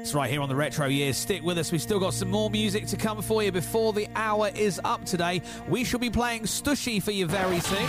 It's 0.00 0.12
right 0.12 0.28
here 0.28 0.42
on 0.42 0.48
the 0.48 0.56
Retro 0.56 0.88
Years. 0.88 1.16
Stick 1.16 1.44
with 1.44 1.56
us. 1.56 1.70
We've 1.70 1.80
still 1.80 2.00
got 2.00 2.12
some 2.12 2.32
more 2.32 2.50
music 2.50 2.88
to 2.88 2.96
come 2.96 3.22
for 3.22 3.44
you 3.44 3.52
before 3.52 3.92
the 3.92 4.08
hour 4.16 4.50
is 4.56 4.80
up 4.82 5.04
today. 5.04 5.40
We 5.68 5.84
shall 5.84 6.00
be 6.00 6.10
playing 6.10 6.46
Stushy 6.46 7.00
for 7.00 7.12
you 7.12 7.26
very 7.26 7.60
soon. 7.60 7.86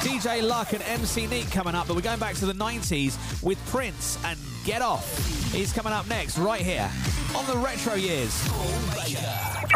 DJ 0.00 0.42
Luck 0.42 0.72
and 0.72 0.82
MC 0.82 1.28
Neat 1.28 1.48
coming 1.52 1.76
up, 1.76 1.86
but 1.86 1.94
we're 1.94 2.02
going 2.02 2.18
back 2.18 2.34
to 2.36 2.46
the 2.46 2.54
90s 2.54 3.40
with 3.40 3.64
Prince 3.66 4.18
and 4.24 4.36
Get 4.64 4.82
Off. 4.82 5.52
He's 5.52 5.72
coming 5.72 5.92
up 5.92 6.08
next, 6.08 6.38
right 6.38 6.60
here 6.60 6.90
on 7.36 7.46
the 7.46 7.56
Retro 7.56 7.94
Years. 7.94 8.42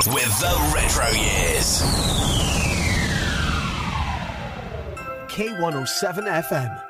With 0.06 0.40
the 0.40 0.72
Retro 0.74 1.09
Years. 1.10 1.82
K107 5.28 6.43
FM. 6.43 6.88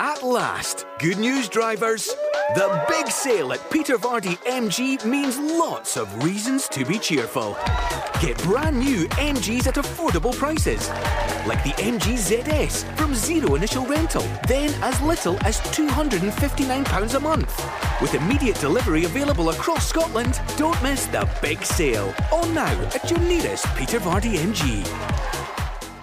At 0.00 0.22
last, 0.22 0.86
good 1.00 1.18
news, 1.18 1.48
drivers. 1.48 2.06
The 2.54 2.84
big 2.88 3.08
sale 3.08 3.52
at 3.52 3.68
Peter 3.68 3.96
Vardy 3.98 4.36
MG 4.44 5.04
means 5.04 5.36
lots 5.38 5.96
of 5.96 6.22
reasons 6.22 6.68
to 6.68 6.84
be 6.84 7.00
cheerful. 7.00 7.56
Get 8.20 8.40
brand 8.44 8.78
new 8.78 9.08
MGs 9.08 9.66
at 9.66 9.74
affordable 9.74 10.32
prices, 10.32 10.88
like 11.48 11.64
the 11.64 11.74
MG 11.82 12.14
ZS 12.14 12.84
from 12.96 13.12
zero 13.12 13.56
initial 13.56 13.86
rental, 13.86 14.22
then 14.46 14.72
as 14.84 15.00
little 15.00 15.36
as 15.44 15.58
£259 15.72 17.14
a 17.14 17.20
month. 17.20 18.00
With 18.00 18.14
immediate 18.14 18.60
delivery 18.60 19.02
available 19.02 19.50
across 19.50 19.88
Scotland, 19.88 20.40
don't 20.56 20.80
miss 20.80 21.06
the 21.06 21.28
big 21.42 21.64
sale. 21.64 22.14
On 22.32 22.54
now 22.54 22.80
at 22.94 23.10
your 23.10 23.18
nearest 23.18 23.66
Peter 23.74 23.98
Vardy 23.98 24.36
MG. 24.36 25.37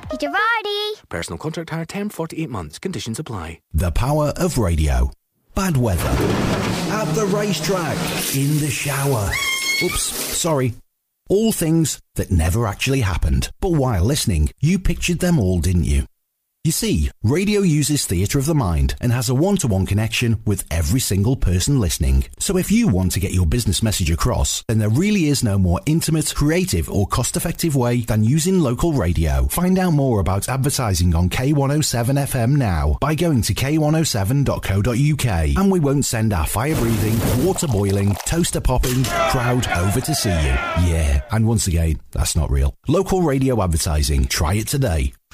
Peter 0.10 0.30
Vardy. 0.30 1.10
Personal 1.10 1.38
contract 1.38 1.70
hire 1.72 1.86
term 1.86 2.10
48 2.10 2.50
months. 2.50 2.80
Conditions 2.80 3.20
apply. 3.20 3.60
The 3.74 3.92
power 3.92 4.34
of 4.38 4.58
radio. 4.58 5.12
Bad 5.56 5.78
weather. 5.78 6.10
At 6.92 7.14
the 7.14 7.26
racetrack. 7.26 7.98
In 8.36 8.60
the 8.60 8.70
shower. 8.70 9.32
Oops, 9.84 10.02
sorry. 10.02 10.74
All 11.30 11.52
things 11.52 12.00
that 12.16 12.30
never 12.32 12.68
actually 12.68 13.02
happened. 13.02 13.50
But 13.60 13.70
while 13.72 14.04
listening, 14.04 14.50
you 14.60 14.78
pictured 14.80 15.20
them 15.20 15.40
all, 15.40 15.60
didn't 15.60 15.86
you? 15.86 16.06
You 16.66 16.72
see, 16.72 17.12
radio 17.22 17.62
uses 17.62 18.08
theatre 18.08 18.40
of 18.40 18.48
the 18.48 18.56
mind 18.56 18.96
and 19.00 19.12
has 19.12 19.30
a 19.30 19.36
one 19.36 19.56
to 19.58 19.68
one 19.68 19.86
connection 19.86 20.42
with 20.48 20.64
every 20.72 21.00
single 21.00 21.36
person 21.36 21.80
listening. 21.80 22.26
So 22.40 22.58
if 22.58 22.72
you 22.72 22.88
want 22.88 23.12
to 23.12 23.20
get 23.20 23.36
your 23.36 23.46
business 23.46 23.84
message 23.84 24.10
across, 24.10 24.64
then 24.68 24.80
there 24.80 24.90
really 24.90 25.28
is 25.28 25.44
no 25.44 25.60
more 25.60 25.80
intimate, 25.86 26.34
creative, 26.34 26.90
or 26.90 27.06
cost 27.06 27.38
effective 27.38 27.76
way 27.76 28.00
than 28.00 28.24
using 28.24 28.60
local 28.60 28.94
radio. 28.94 29.46
Find 29.46 29.78
out 29.78 29.92
more 29.92 30.20
about 30.20 30.50
advertising 30.50 31.14
on 31.14 31.30
K107 31.30 32.34
FM 32.34 32.56
now 32.56 32.98
by 33.00 33.14
going 33.14 33.44
to 33.44 33.54
k107.co.uk 33.54 35.64
and 35.64 35.72
we 35.72 35.80
won't 35.80 36.06
send 36.06 36.34
our 36.34 36.48
fire 36.48 36.76
breathing, 36.78 37.46
water 37.46 37.68
boiling, 37.68 38.16
toaster 38.26 38.60
popping 38.60 39.04
crowd 39.30 39.68
over 39.68 40.02
to 40.02 40.16
see 40.16 40.32
you. 40.32 40.56
Yeah, 40.90 41.22
and 41.30 41.48
once 41.48 41.68
again, 41.68 42.00
that's 42.10 42.36
not 42.36 42.50
real. 42.50 42.74
Local 42.88 43.22
radio 43.22 43.62
advertising. 43.62 44.26
Try 44.26 44.56
it 44.56 44.68
today. 44.68 45.14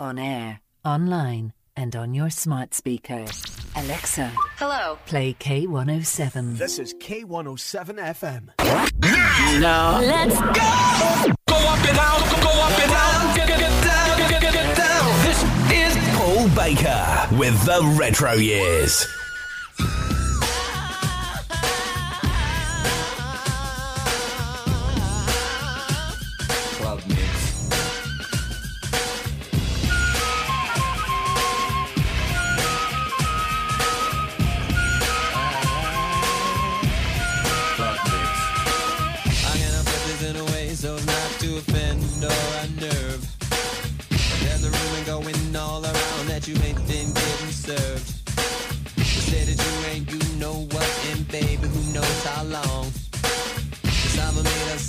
On 0.00 0.16
air, 0.16 0.60
online, 0.84 1.52
and 1.76 1.96
on 1.96 2.14
your 2.14 2.30
smart 2.30 2.72
speaker. 2.72 3.24
Alexa, 3.74 4.32
Hello. 4.56 4.96
play 5.06 5.34
K107. 5.34 6.56
This 6.56 6.78
is 6.78 6.94
K107 6.94 7.98
FM. 7.98 8.50
No. 9.60 9.98
Let's 10.00 10.38
go! 10.40 11.34
Go 11.48 11.56
up 11.56 11.78
and 11.84 11.96
down, 11.96 12.20
go 12.40 12.50
up 12.62 12.78
and 12.78 12.90
down, 12.92 13.36
get, 13.36 13.48
get, 13.48 13.58
get 13.58 13.84
down, 13.84 14.18
get, 14.18 14.40
get, 14.40 14.52
get 14.52 14.76
down. 14.76 15.24
This 15.26 15.42
is 15.72 16.16
Paul 16.16 16.48
Baker 16.54 17.28
with 17.36 17.60
the 17.64 17.96
Retro 17.98 18.34
Years. 18.34 19.04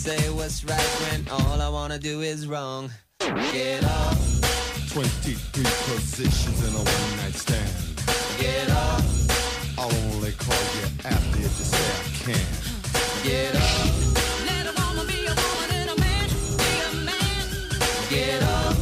Say 0.10 0.30
what's 0.32 0.64
right 0.64 0.92
when 1.04 1.20
all 1.30 1.62
I 1.62 1.70
wanna 1.70 2.00
do 2.00 2.22
is 2.22 2.48
wrong. 2.48 2.90
Get 3.20 3.84
up, 3.84 4.18
23 4.90 5.64
positions 5.86 6.60
in 6.68 6.74
a 6.74 6.84
one 6.98 7.18
night 7.22 7.36
stand. 7.36 7.74
get 8.40 8.70
up, 8.72 9.04
I'll 9.78 9.94
only 10.06 10.32
call 10.32 10.64
you 10.76 10.86
after 11.06 11.38
if 11.48 11.54
you 11.60 11.68
say 11.74 11.88
I 11.98 12.04
can. 12.26 12.48
get 13.24 13.54
up. 13.56 13.90
Let 14.50 14.66
a 14.72 14.74
woman 14.82 15.06
be 15.14 15.20
a 15.34 15.36
woman 15.44 15.70
and 15.80 15.90
a 15.96 15.98
man 16.06 16.28
be 16.62 16.72
a 16.90 16.92
man. 17.10 17.46
Get 18.10 18.42
up. 18.42 18.78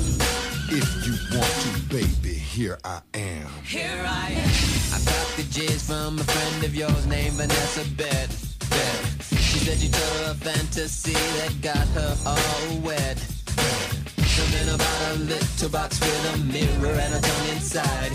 If 0.79 0.89
you 1.05 1.13
want 1.35 1.53
to, 1.63 1.71
baby, 1.95 2.35
here 2.35 2.77
I 2.85 3.01
am. 3.15 3.49
Here 3.65 4.01
I 4.23 4.27
am. 4.31 4.51
I 4.95 4.99
got 5.11 5.27
the 5.35 5.45
J's 5.51 5.87
from 5.87 6.19
a 6.19 6.23
friend 6.23 6.63
of 6.63 6.73
yours 6.73 7.05
named 7.05 7.35
Vanessa 7.35 7.83
Bet. 7.97 8.29
Bet. 8.69 9.16
She 9.57 9.65
said 9.65 9.81
you 9.81 9.89
told 9.89 10.17
her 10.17 10.31
a 10.33 10.35
fantasy 10.35 11.13
that 11.13 11.61
got 11.61 11.87
her 11.97 12.15
all 12.27 12.77
wet. 12.81 13.17
Something 13.17 14.69
about 14.69 15.15
a 15.15 15.17
little 15.17 15.69
box 15.69 15.99
with 15.99 16.33
a 16.35 16.37
mirror 16.53 16.93
and 16.93 17.15
a 17.15 17.19
tongue 17.19 17.49
inside. 17.49 18.11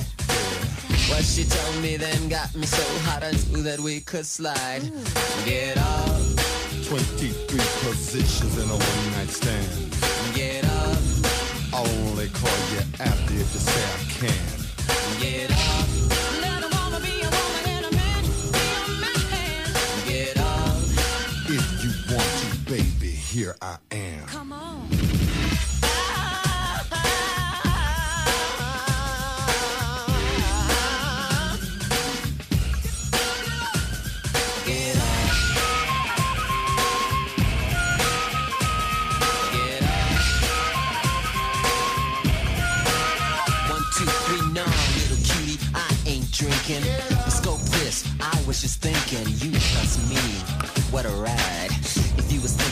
What 1.10 1.24
she 1.24 1.42
told 1.42 1.82
me 1.82 1.96
then 1.96 2.28
got 2.28 2.54
me 2.54 2.64
so 2.64 2.84
hot 3.10 3.24
I 3.24 3.32
knew 3.50 3.60
that 3.64 3.80
we 3.80 4.02
could 4.02 4.24
slide. 4.24 4.82
Get 5.44 5.78
up, 5.78 6.22
23 6.86 7.34
positions 7.90 8.56
in 8.62 8.70
a 8.70 8.76
one 8.78 9.10
night 9.10 9.30
stand. 9.30 10.36
get 10.36 10.64
up, 10.64 11.02
I'll 11.74 11.90
only 12.06 12.28
call 12.28 12.56
you 12.70 12.82
after 13.00 13.34
if 13.34 13.52
you 13.52 13.62
say 13.66 13.82
I 13.82 14.28
can. 14.28 15.20
get 15.20 15.50
up. 15.50 15.71
Here 23.32 23.56
I 23.62 23.78
am. 23.92 24.26
Come 24.26 24.52
on. 24.52 24.88
Get 24.90 25.00
up. 34.98 35.10
Get 39.50 39.82
up. 39.82 39.88
One, 43.70 43.82
two, 43.96 44.04
three, 44.04 44.42
no, 44.52 44.64
little 44.98 45.16
cutie, 45.24 45.58
I 45.74 45.88
ain't 46.06 46.30
drinking. 46.32 46.82
Scope 47.30 47.60
this, 47.80 48.04
I 48.20 48.42
was 48.46 48.60
just 48.60 48.82
thinking, 48.82 49.26
you 49.38 49.52
plus 49.58 49.96
me, 50.10 50.20
what 50.90 51.06
a 51.06 51.08
ride. 51.08 51.70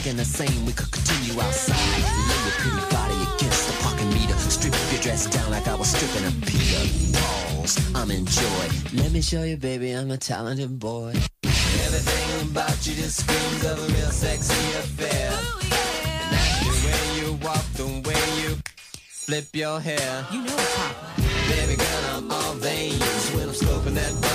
You 0.06 0.14
the 0.14 0.24
same, 0.24 0.64
we 0.64 0.72
could 0.72 0.90
continue 0.90 1.38
outside. 1.42 1.76
Lay 1.76 2.40
your 2.46 2.56
pretty 2.56 2.94
body 2.94 3.14
against 3.36 3.66
the 3.66 3.74
parking 3.82 4.08
meter. 4.08 4.34
Strip 4.48 4.74
your 4.90 5.02
dress 5.02 5.26
down 5.26 5.50
like 5.50 5.68
I 5.68 5.74
was 5.74 5.88
stripping 5.90 6.26
a 6.26 6.32
Peter. 6.46 7.18
Pause, 7.18 7.94
I'm 7.94 8.10
in 8.10 8.24
joy. 8.24 8.66
Let 8.94 9.12
me 9.12 9.20
show 9.20 9.42
you, 9.42 9.58
baby, 9.58 9.92
I'm 9.92 10.10
a 10.10 10.16
talented 10.16 10.78
boy. 10.78 11.12
Everything 11.44 12.50
about 12.50 12.86
you 12.86 12.94
just 12.94 13.20
screams 13.20 13.64
of 13.66 13.78
a 13.78 13.92
real 13.92 14.10
sexy 14.10 14.54
affair. 14.80 15.32
And 15.32 16.32
that's 16.32 16.60
the 16.64 16.72
way 16.86 17.20
you 17.20 17.32
walk, 17.44 17.64
the 17.74 17.86
way 18.08 18.42
you 18.42 18.56
flip 18.96 19.48
your 19.52 19.80
hair. 19.80 20.26
You 20.32 20.40
know 20.44 20.56
it, 20.56 20.68
Papa. 20.76 21.22
Baby 21.50 21.76
girl, 21.76 22.16
I'm 22.16 22.32
all 22.32 22.54
veins 22.54 23.30
when 23.34 23.48
I'm 23.50 23.54
scoping 23.54 23.94
that 23.94 24.14
body 24.22 24.29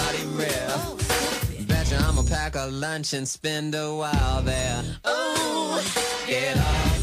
pack 2.28 2.56
a 2.56 2.66
lunch 2.68 3.14
and 3.14 3.28
spend 3.28 3.76
a 3.76 3.94
while 3.94 4.42
there. 4.42 4.84
Oh, 5.04 5.82
get 6.28 6.58
off. 6.58 7.02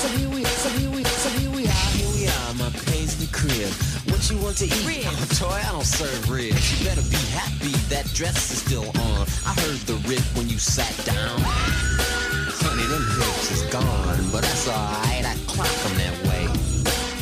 So 0.00 0.08
here 0.08 0.28
we, 0.30 0.44
so 0.44 0.68
here 0.70 0.90
we, 0.90 1.04
so 1.04 1.28
here 1.38 1.50
we 1.50 1.66
are, 1.66 1.88
here 1.94 2.08
we 2.14 2.26
are, 2.26 2.54
my 2.54 2.70
paisley 2.86 3.28
crib. 3.32 3.70
What 4.10 4.30
you 4.30 4.38
want 4.38 4.56
to 4.58 4.64
eat? 4.66 4.86
Ribs. 4.86 5.40
Oh, 5.42 5.48
toy, 5.48 5.54
I 5.54 5.72
don't 5.72 5.84
serve 5.84 6.30
ribs. 6.30 6.80
You 6.80 6.86
better 6.86 7.02
be 7.02 7.22
happy 7.30 7.72
that 7.88 8.06
dress 8.14 8.50
is 8.50 8.62
still 8.62 8.88
on. 8.88 9.26
I 9.46 9.54
heard 9.60 9.80
the 9.86 9.94
rip 10.08 10.22
when 10.36 10.48
you 10.48 10.58
sat 10.58 10.94
down. 11.04 11.40
Honey, 11.42 12.86
them 12.86 13.04
hips 13.16 13.50
is 13.52 13.62
gone, 13.72 14.30
but 14.32 14.42
that's 14.42 14.68
alright. 14.68 15.24
I 15.24 15.36
clock 15.46 15.68
'em 15.86 15.96
that 15.98 16.16
way. 16.28 16.46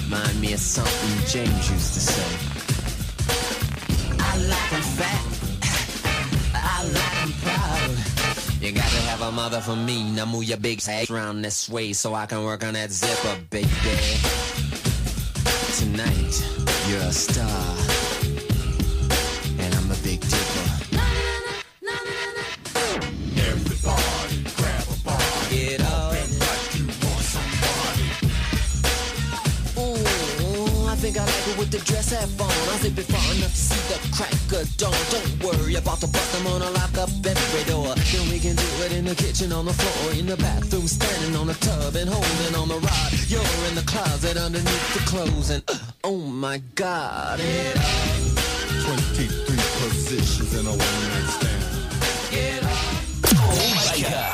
Mind 0.09 0.41
me 0.41 0.53
of 0.55 0.61
something 0.61 1.27
James 1.27 1.71
used 1.71 1.95
to 1.95 2.01
say. 2.01 2.58
Like 4.47 4.73
'em 4.73 4.83
fat. 4.83 5.23
I 6.55 6.85
like 6.85 7.23
'em 7.23 7.33
proud. 7.43 8.63
You 8.63 8.73
got 8.73 8.89
to 8.91 9.01
have 9.11 9.23
a 9.23 9.33
mother 9.33 9.61
for 9.61 9.75
me. 9.77 10.11
Now 10.13 10.27
move 10.27 10.45
your 10.45 10.59
big 10.59 10.79
ass 10.89 11.11
around 11.11 11.43
this 11.43 11.69
way 11.69 11.93
so 11.93 12.15
I 12.15 12.27
can 12.27 12.45
work 12.45 12.63
on 12.65 12.75
that 12.75 12.91
zipper, 12.93 13.37
baby. 13.51 13.69
Tonight, 15.79 16.35
you're 16.89 17.01
a 17.01 17.13
star. 17.13 17.98
Think 31.11 31.19
I 31.19 31.25
like 31.25 31.49
it 31.49 31.59
with 31.59 31.71
the 31.71 31.79
dress 31.89 32.13
half 32.13 32.41
on. 32.41 32.51
I 32.51 32.77
zip 32.85 32.99
it 32.99 33.09
far 33.09 33.25
enough 33.35 33.53
to 33.53 33.63
see 33.69 33.83
the 33.89 33.99
crack 34.13 34.33
of 34.53 34.69
dawn. 34.77 34.93
Don't 35.09 35.33
worry 35.41 35.77
about 35.77 36.01
the 36.01 36.09
bust. 36.09 36.37
I'm 36.37 36.45
gonna 36.45 36.71
lock 36.71 36.97
up 36.99 37.09
every 37.25 37.65
door. 37.65 37.95
Then 37.97 38.25
we 38.29 38.39
can 38.39 38.57
do 38.57 38.69
it 38.85 38.93
in 38.93 39.05
the 39.07 39.15
kitchen, 39.15 39.53
on 39.53 39.65
the 39.65 39.73
floor, 39.73 40.13
in 40.13 40.27
the 40.27 40.37
bathroom, 40.37 40.87
standing 40.87 41.35
on 41.37 41.47
the 41.47 41.55
tub 41.65 41.97
and 41.97 42.09
holding 42.11 42.55
on 42.61 42.69
the 42.69 42.79
rod. 42.79 43.11
You're 43.29 43.53
in 43.69 43.75
the 43.75 43.87
closet 43.87 44.37
underneath 44.37 44.89
the 44.95 45.03
clothes, 45.09 45.51
and 45.51 45.63
uh, 45.69 45.79
oh 46.05 46.19
my 46.19 46.61
God. 46.75 47.39
Get 47.39 47.77
up. 47.77 47.89
23 48.85 49.57
positions 49.81 50.53
in 50.61 50.67
a 50.67 50.75
one 50.77 51.01
night 51.09 51.29
stand. 51.37 51.65
Get 52.33 52.63
up. 52.65 52.85
Paul 53.33 53.65
Baker 53.89 54.29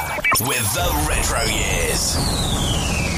with 0.50 0.66
the 0.74 0.86
Retro 1.06 1.42
Years. 1.46 3.13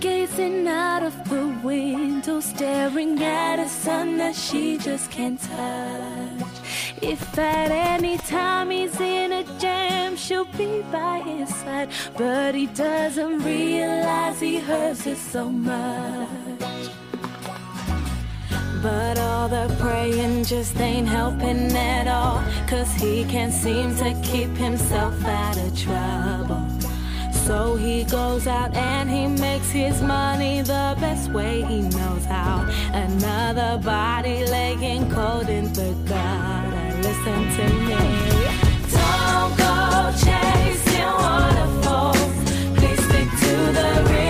Gazing 0.00 0.66
out 0.68 1.02
of 1.02 1.14
the 1.28 1.46
window, 1.62 2.40
staring 2.40 3.22
at 3.22 3.58
a 3.58 3.68
sun 3.68 4.18
that 4.18 4.34
she 4.34 4.78
just 4.78 5.10
can't 5.10 5.40
touch. 5.40 6.56
If 7.00 7.38
at 7.38 7.70
any 7.70 8.16
time 8.18 8.70
he's 8.70 9.00
in 9.00 9.32
a 9.32 9.44
jam, 9.58 10.16
she'll 10.16 10.44
be 10.56 10.82
by 10.92 11.20
his 11.20 11.48
side. 11.54 11.88
But 12.16 12.54
he 12.54 12.66
doesn't 12.66 13.40
realize 13.40 14.40
he 14.40 14.58
hurts 14.58 15.04
her 15.04 15.16
so 15.16 15.48
much. 15.48 16.28
But 18.82 19.18
all 19.18 19.48
the 19.48 19.74
praying 19.80 20.44
just 20.44 20.76
ain't 20.80 21.08
helping 21.08 21.72
at 21.72 22.08
all. 22.08 22.42
Cause 22.66 22.92
he 22.94 23.24
can't 23.24 23.52
seem 23.52 23.94
to 23.96 24.14
keep 24.22 24.50
himself 24.50 25.24
out 25.24 25.56
of 25.56 25.76
trouble. 25.78 26.61
So 27.52 27.76
he 27.76 28.04
goes 28.04 28.46
out 28.46 28.74
and 28.74 29.10
he 29.10 29.26
makes 29.26 29.70
his 29.70 30.00
money 30.00 30.62
the 30.62 30.96
best 30.98 31.30
way 31.32 31.60
he 31.60 31.82
knows 31.82 32.24
how. 32.24 32.66
Another 32.94 33.76
body 33.76 34.46
laying 34.46 35.10
cold 35.10 35.50
in 35.50 35.70
the 35.74 35.92
gutter. 36.08 36.88
Listen 37.06 37.40
to 37.56 37.64
me. 37.88 38.02
Don't 38.96 39.52
go 39.64 39.74
chasing 40.24 41.12
waterfalls. 41.24 42.34
Please 42.78 43.04
stick 43.04 43.28
to 43.44 43.56
the 43.78 43.88
rivers 44.08 44.21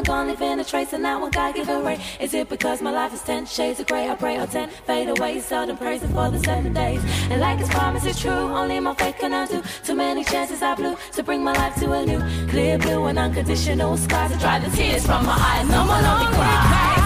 and 0.00 0.06
gone, 0.06 0.28
leaving 0.28 0.58
a 0.58 0.64
trace, 0.64 0.92
and 0.92 1.02
now 1.02 1.24
I 1.24 1.30
gotta 1.30 1.52
give 1.52 1.68
it 1.68 1.72
away. 1.72 1.98
Is 2.20 2.32
it 2.32 2.48
because 2.48 2.80
my 2.80 2.90
life 2.90 3.12
is 3.12 3.22
ten 3.22 3.44
shades 3.46 3.80
of 3.80 3.86
grey? 3.86 4.08
I 4.08 4.14
pray 4.14 4.38
or 4.38 4.46
ten 4.46 4.68
fade 4.86 5.08
away, 5.08 5.40
seldom 5.40 5.76
praising 5.76 6.08
for 6.10 6.30
the 6.30 6.38
seven 6.38 6.72
days. 6.72 7.02
And 7.30 7.40
like 7.40 7.58
his 7.58 7.68
promise 7.68 8.04
is 8.06 8.18
true, 8.18 8.30
only 8.30 8.80
my 8.80 8.94
faith 8.94 9.16
can 9.18 9.32
undo. 9.32 9.62
Too 9.84 9.94
many 9.94 10.24
chances 10.24 10.62
I 10.62 10.74
blew 10.74 10.96
to 11.12 11.22
bring 11.22 11.44
my 11.44 11.52
life 11.52 11.74
to 11.76 11.92
a 11.92 12.06
new 12.06 12.20
clear 12.48 12.78
blue 12.78 13.04
and 13.06 13.18
unconditional 13.18 13.96
skies 13.96 14.32
to 14.32 14.38
dry 14.38 14.58
the 14.58 14.70
tears 14.74 15.04
from 15.04 15.26
my 15.26 15.36
eyes. 15.36 15.68
No 15.68 15.84
more 15.84 16.00
lonely 16.00 16.34
cries. 16.34 16.99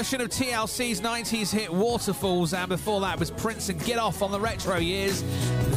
version 0.00 0.22
of 0.22 0.30
TLC's 0.30 1.02
90s 1.02 1.52
hit 1.52 1.70
Waterfalls, 1.70 2.54
and 2.54 2.70
before 2.70 3.02
that 3.02 3.18
was 3.18 3.30
Prince 3.30 3.68
and 3.68 3.78
Get 3.84 3.98
Off 3.98 4.22
on 4.22 4.32
the 4.32 4.40
retro 4.40 4.78
years. 4.78 5.22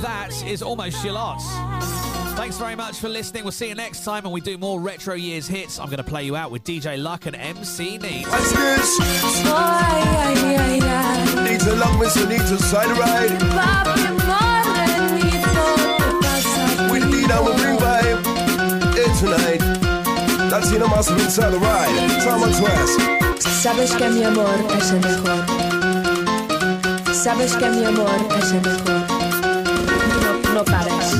That 0.01 0.31
is 0.45 0.63
almost 0.63 1.03
your 1.03 1.15
lot. 1.15 1.41
Thanks 2.37 2.57
very 2.57 2.77
much 2.77 2.99
for 2.99 3.09
listening. 3.09 3.43
We'll 3.43 3.51
see 3.51 3.67
you 3.67 3.75
next 3.75 4.05
time 4.05 4.23
when 4.23 4.31
we 4.31 4.39
do 4.39 4.57
more 4.57 4.79
retro 4.79 5.15
years 5.15 5.45
hits. 5.45 5.77
I'm 5.77 5.87
going 5.87 5.97
to 5.97 6.05
play 6.05 6.23
you 6.23 6.37
out 6.37 6.51
with 6.51 6.63
DJ 6.63 6.97
Luck 6.97 7.25
and 7.25 7.35
MC 7.35 7.97
Neat. 7.97 8.25
Needs 11.43 11.67
a 11.67 11.75
long 11.75 11.99
whistle, 11.99 12.25
needs 12.25 12.49
a 12.49 12.59
side 12.59 12.97
ride. 12.97 13.29
We 16.89 16.99
need 16.99 17.29
our 17.29 17.51
vibe. 17.51 18.23
That's 20.49 20.71
in 20.71 20.81
a 20.81 20.85
inside 20.85 21.49
the 21.49 21.59
ride. 21.59 22.21
Time 22.23 22.41
on. 22.41 23.22
Sabes 23.43 23.91
que 23.91 24.09
mi 24.09 24.23
amor 24.23 24.55
es 24.77 24.91
el 24.91 24.99
mejor. 25.01 25.45
Sabes 27.13 27.53
que 27.53 27.69
mi 27.69 27.83
amor 27.85 28.09
es 28.39 28.51
el 28.51 28.61
mejor. 28.61 29.01
No, 30.21 30.53
no 30.53 30.65
pares. 30.65 31.15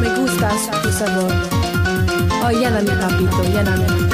Me 0.00 0.08
gustas 0.16 0.70
tu 0.82 0.92
sabor. 0.92 1.32
Oh, 2.42 2.50
lléname, 2.50 2.90
papito, 2.92 3.42
lléname. 3.44 4.04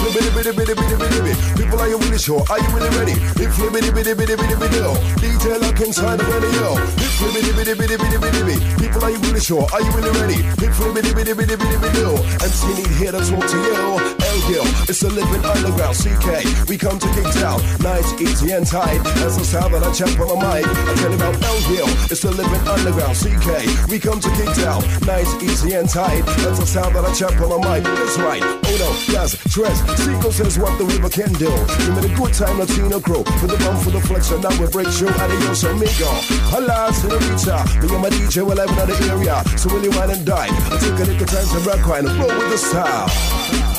Bitty, 0.00 0.30
bitty, 0.30 0.50
bitty, 0.50 0.74
bitty, 0.74 0.96
bitty, 0.96 1.20
bitty. 1.22 1.62
People, 1.62 1.78
are 1.78 1.88
you 1.88 1.98
really 1.98 2.18
sure? 2.18 2.42
Are 2.50 2.58
you 2.58 2.68
really 2.74 2.90
ready? 2.98 3.12
If 3.38 3.54
bitty, 3.72 3.90
bitty, 3.92 4.14
bitty, 4.14 4.34
bitty, 4.34 4.56
bitty, 4.56 4.76
yo. 4.78 4.94
DJ 5.22 5.60
Luck 5.60 5.80
inside 5.80 6.18
the 6.18 6.24
radio. 6.24 6.74
If 6.98 7.20
bitty, 7.20 7.52
bitty, 7.52 7.74
bitty, 7.78 7.96
bitty, 7.96 8.18
bitty, 8.18 8.42
bitty. 8.42 8.82
People, 8.82 9.04
are 9.04 9.10
you 9.10 9.18
really 9.18 9.40
sure? 9.40 9.68
Are 9.72 9.80
you 9.80 9.90
really 9.92 10.10
ready? 10.18 10.40
If 10.58 10.78
bitty, 10.94 11.14
bitty, 11.14 11.32
bitty, 11.34 11.54
bitty, 11.54 11.76
bitty, 11.78 12.00
yo. 12.00 12.16
MC 12.42 12.74
Neat 12.74 12.86
here 12.98 13.12
to 13.12 13.20
talk 13.22 13.46
to 13.46 13.56
you. 13.56 14.29
L 14.50 14.64
Gill, 14.64 14.66
it's 14.88 15.02
a 15.02 15.08
living 15.08 15.44
underground. 15.44 15.96
CK, 15.96 16.68
we 16.68 16.76
come 16.76 16.98
to 16.98 17.06
King 17.14 17.30
Town. 17.38 17.60
Nice, 17.80 18.12
easy, 18.20 18.50
and 18.52 18.66
tight. 18.66 18.98
That's 19.22 19.36
the 19.36 19.44
sound 19.44 19.74
that 19.74 19.82
I 19.82 19.92
check 19.92 20.18
on 20.18 20.38
my 20.38 20.60
mic. 20.60 20.66
I 20.66 20.94
tell 20.94 21.10
you 21.10 21.16
about 21.16 21.42
L 21.42 21.60
Gill, 21.70 21.88
it's 22.10 22.24
a 22.24 22.30
living 22.30 22.64
underground. 22.66 23.14
CK, 23.14 23.88
we 23.88 23.98
come 23.98 24.18
to 24.18 24.30
King 24.34 24.52
Town. 24.54 24.82
Nice, 25.06 25.30
easy, 25.42 25.74
and 25.74 25.88
tight. 25.88 26.24
That's 26.42 26.58
the 26.58 26.66
sound 26.66 26.96
that 26.96 27.04
I 27.04 27.12
check 27.14 27.40
on 27.40 27.60
my 27.60 27.78
mic. 27.78 27.84
That's 27.84 28.18
right. 28.18 28.42
Oh 28.42 28.76
no, 28.82 28.90
yes, 29.12 29.38
dress. 29.54 29.78
Sequel 30.02 30.32
says 30.32 30.58
what 30.58 30.76
the 30.78 30.84
river 30.84 31.08
can 31.08 31.32
do. 31.34 31.50
Give 31.86 31.94
me 31.94 32.10
the 32.10 32.14
good 32.18 32.34
time, 32.34 32.58
Latino 32.58 33.00
crew. 33.00 33.22
With 33.42 33.50
the 33.54 33.58
bump 33.62 33.82
for 33.82 33.90
the 33.90 34.00
flex, 34.00 34.30
and 34.30 34.42
now 34.42 34.54
we 34.58 34.66
break 34.66 34.88
through. 34.88 35.14
Adios, 35.14 35.62
amigo. 35.64 36.10
Hola, 36.50 36.90
senorita. 36.92 37.62
Me 37.82 37.94
and 37.94 38.02
my 38.02 38.10
DJ 38.10 38.42
will 38.42 38.58
have 38.58 38.70
another 38.70 38.98
area. 39.06 39.42
So 39.56 39.70
will 39.70 39.82
you 39.82 39.90
wine 39.94 40.10
and 40.10 40.26
dine? 40.26 40.50
I 40.74 40.76
take 40.82 40.98
a 40.98 41.06
little 41.06 41.26
time 41.26 41.46
to 41.54 41.58
rock 41.62 41.86
and 42.02 42.08
roll 42.18 42.34
with 42.34 42.50
the 42.50 42.58
style. 42.58 43.69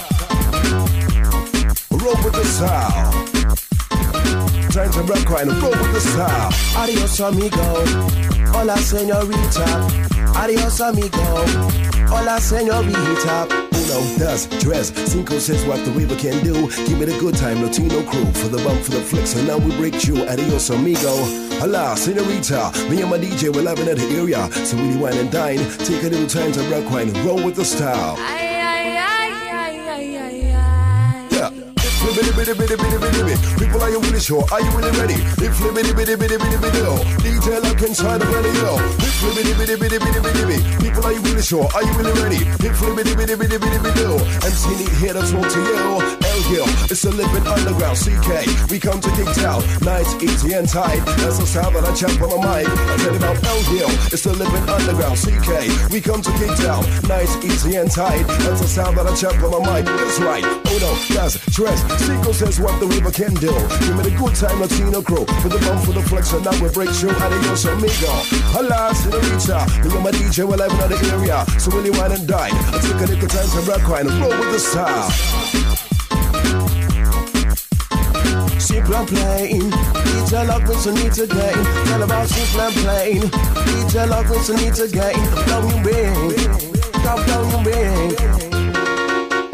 Roll 2.12 2.24
with 2.26 2.34
the 2.34 2.44
style. 2.44 3.12
Time 4.70 4.92
to 4.92 5.02
rock 5.04 5.30
wine 5.30 5.50
and 5.50 5.62
roll 5.64 5.72
with 5.72 5.94
the 5.94 6.02
style. 6.02 6.52
Adios, 6.76 7.20
amigo. 7.22 7.86
Hola, 8.52 8.76
señorita. 8.78 9.66
Adios, 10.36 10.82
amigo. 10.82 11.46
Hola, 12.10 12.40
señorita. 12.42 13.48
Uno, 13.72 14.02
dos, 14.18 14.50
tres. 14.60 14.92
Cinco 15.06 15.40
says 15.40 15.66
what 15.66 15.86
the 15.86 15.92
river 15.92 16.16
can 16.18 16.44
do. 16.44 16.68
Give 16.86 17.00
me 17.00 17.06
the 17.06 17.18
good 17.18 17.38
time, 17.38 17.64
Latino 17.64 18.04
crew. 18.04 18.26
For 18.34 18.50
the 18.50 18.62
bump, 18.64 18.82
for 18.82 18.92
the 18.92 19.02
flicks, 19.02 19.36
and 19.36 19.48
now 19.48 19.58
we 19.58 19.74
break 19.78 20.06
you. 20.06 20.28
Adios, 20.28 20.70
amigo. 20.70 21.16
Hola, 21.62 21.96
senorita. 21.96 22.74
Me 22.90 23.02
and 23.02 23.10
my 23.10 23.20
DJ 23.20 23.44
we're 23.44 23.62
will 23.62 23.68
have 23.68 23.80
another 23.80 24.04
area. 24.18 24.52
So 24.66 24.76
when 24.76 24.92
you 24.92 25.00
wine 25.00 25.18
and 25.18 25.32
dine, 25.32 25.60
take 25.86 26.04
a 26.04 26.10
little 26.10 26.28
time 26.28 26.52
to 26.52 26.62
rock 26.64 26.92
wine 26.92 27.08
and 27.08 27.18
roll 27.20 27.42
with 27.42 27.56
the 27.56 27.64
style. 27.64 28.18
Yeah. 28.18 28.51
Bitty, 32.12 32.32
bitty, 32.36 32.54
bitty, 32.54 32.76
bitty, 32.76 32.98
bitty, 33.00 33.24
bitty. 33.24 33.56
People, 33.56 33.82
are 33.82 33.90
you 33.90 34.00
really 34.02 34.20
sure? 34.20 34.44
Are 34.52 34.60
you 34.60 34.70
really 34.72 34.92
ready? 35.00 35.14
If 35.40 35.56
bitty, 35.74 35.94
bitty, 35.94 36.16
bitty, 36.20 36.36
bitty, 36.36 36.58
bitty. 36.60 36.82
DJ 37.24 37.64
Luck 37.64 37.82
inside 37.82 38.20
the 38.20 38.28
radio. 38.28 38.76
If 39.00 39.16
bitty, 39.36 39.54
bitty, 39.56 39.76
bitty, 39.80 39.98
bitty, 39.98 40.20
bitty, 40.20 40.44
bitty. 40.44 40.84
People, 40.84 41.06
are 41.06 41.14
you 41.14 41.22
really 41.22 41.42
sure? 41.42 41.70
Are 41.74 41.84
you 41.84 41.94
really 41.94 42.12
ready? 42.22 42.44
If 42.60 42.80
bitty, 42.82 43.16
bitty, 43.16 43.36
bitty, 43.36 43.58
bitty, 43.58 43.80
bitty, 43.80 44.02
yo. 44.02 44.18
MC 44.44 44.76
Neat 44.76 44.90
here 45.00 45.14
to 45.14 45.22
talk 45.22 45.48
to 45.48 45.60
you. 45.60 46.31
L 46.32 46.42
Hill, 46.48 46.68
it's 46.88 47.04
a 47.04 47.12
living 47.12 47.46
underground. 47.46 48.00
CK, 48.00 48.48
we 48.72 48.80
come 48.80 49.02
to 49.02 49.12
King 49.20 49.28
Town. 49.36 49.60
Nice, 49.84 50.16
easy, 50.24 50.54
and 50.54 50.68
tight. 50.68 51.04
That's 51.20 51.40
the 51.40 51.46
sound 51.46 51.76
that 51.76 51.84
I 51.84 51.92
check 51.94 52.16
on 52.24 52.32
my 52.40 52.64
mic. 52.64 52.72
I 52.72 52.98
tell 53.04 53.12
you 53.12 53.20
about 53.20 53.44
L 53.44 53.62
Hill, 53.68 53.92
it's 54.16 54.26
a 54.26 54.32
living 54.32 54.64
underground. 54.64 55.20
CK, 55.20 55.68
we 55.92 56.00
come 56.00 56.22
to 56.22 56.32
King 56.40 56.56
Town. 56.56 56.88
Nice, 57.12 57.36
easy, 57.44 57.76
and 57.76 57.92
tight. 57.92 58.24
That's 58.48 58.62
the 58.62 58.72
sound 58.72 58.96
that 58.98 59.08
I 59.08 59.14
check 59.16 59.44
on 59.44 59.52
my 59.52 59.60
mic. 59.60 59.86
That's 59.86 60.20
right. 60.24 60.46
Oh 60.48 60.78
no, 60.80 60.92
yes, 61.12 61.36
dress. 61.52 61.84
Sequel 62.00 62.34
says 62.34 62.60
what 62.62 62.80
the 62.80 62.88
river 62.88 63.12
can 63.12 63.34
do. 63.36 63.52
Give 63.84 63.96
me 64.00 64.04
the 64.08 64.16
good 64.16 64.36
time, 64.36 64.62
Latino 64.62 65.02
crew. 65.02 65.28
For 65.44 65.50
the 65.52 65.60
bump, 65.68 65.84
for 65.84 65.92
the 65.92 66.02
flex, 66.08 66.32
and 66.32 66.46
now 66.48 66.56
we 66.64 66.72
break 66.72 66.96
through. 66.96 67.12
Adios, 67.12 67.66
amigo. 67.66 68.12
Hola, 68.56 68.96
senorita. 68.96 69.68
Me 69.84 69.92
and 69.92 70.04
my 70.04 70.12
DJ 70.12 70.48
will 70.48 70.64
have 70.64 70.72
another 70.80 70.96
area. 71.12 71.44
So 71.60 71.76
you 71.84 71.92
wine 72.00 72.14
and 72.16 72.26
dine? 72.26 72.56
I 72.72 72.80
take 72.80 73.04
a 73.04 73.08
little 73.12 73.28
time 73.28 73.50
to 73.52 73.62
rock 73.68 73.84
and 74.00 74.10
roll 74.16 74.32
with 74.40 74.52
the 74.56 74.60
style. 74.60 75.81
Simple 78.60 78.96
and 78.96 79.08
plain. 79.08 79.72
DJ 79.72 80.48
Luck 80.48 80.68
with 80.68 80.80
some 80.80 80.96
need 80.96 81.14
to 81.14 81.26
gain. 81.28 81.64
Tell 81.86 82.04
about 82.04 82.28
simple 82.28 82.62
and 82.62 82.76
plain. 82.76 83.22
DJ 83.66 84.08
Luck 84.10 84.30
with 84.30 84.44
some 84.44 84.58
need 84.58 84.76
to 84.76 84.88
gain. 84.88 85.16
Blow 85.46 85.62
you 85.68 85.84
bing. 85.84 86.62
Blow, 87.02 87.18
blow 87.26 87.42
you. 87.66 88.16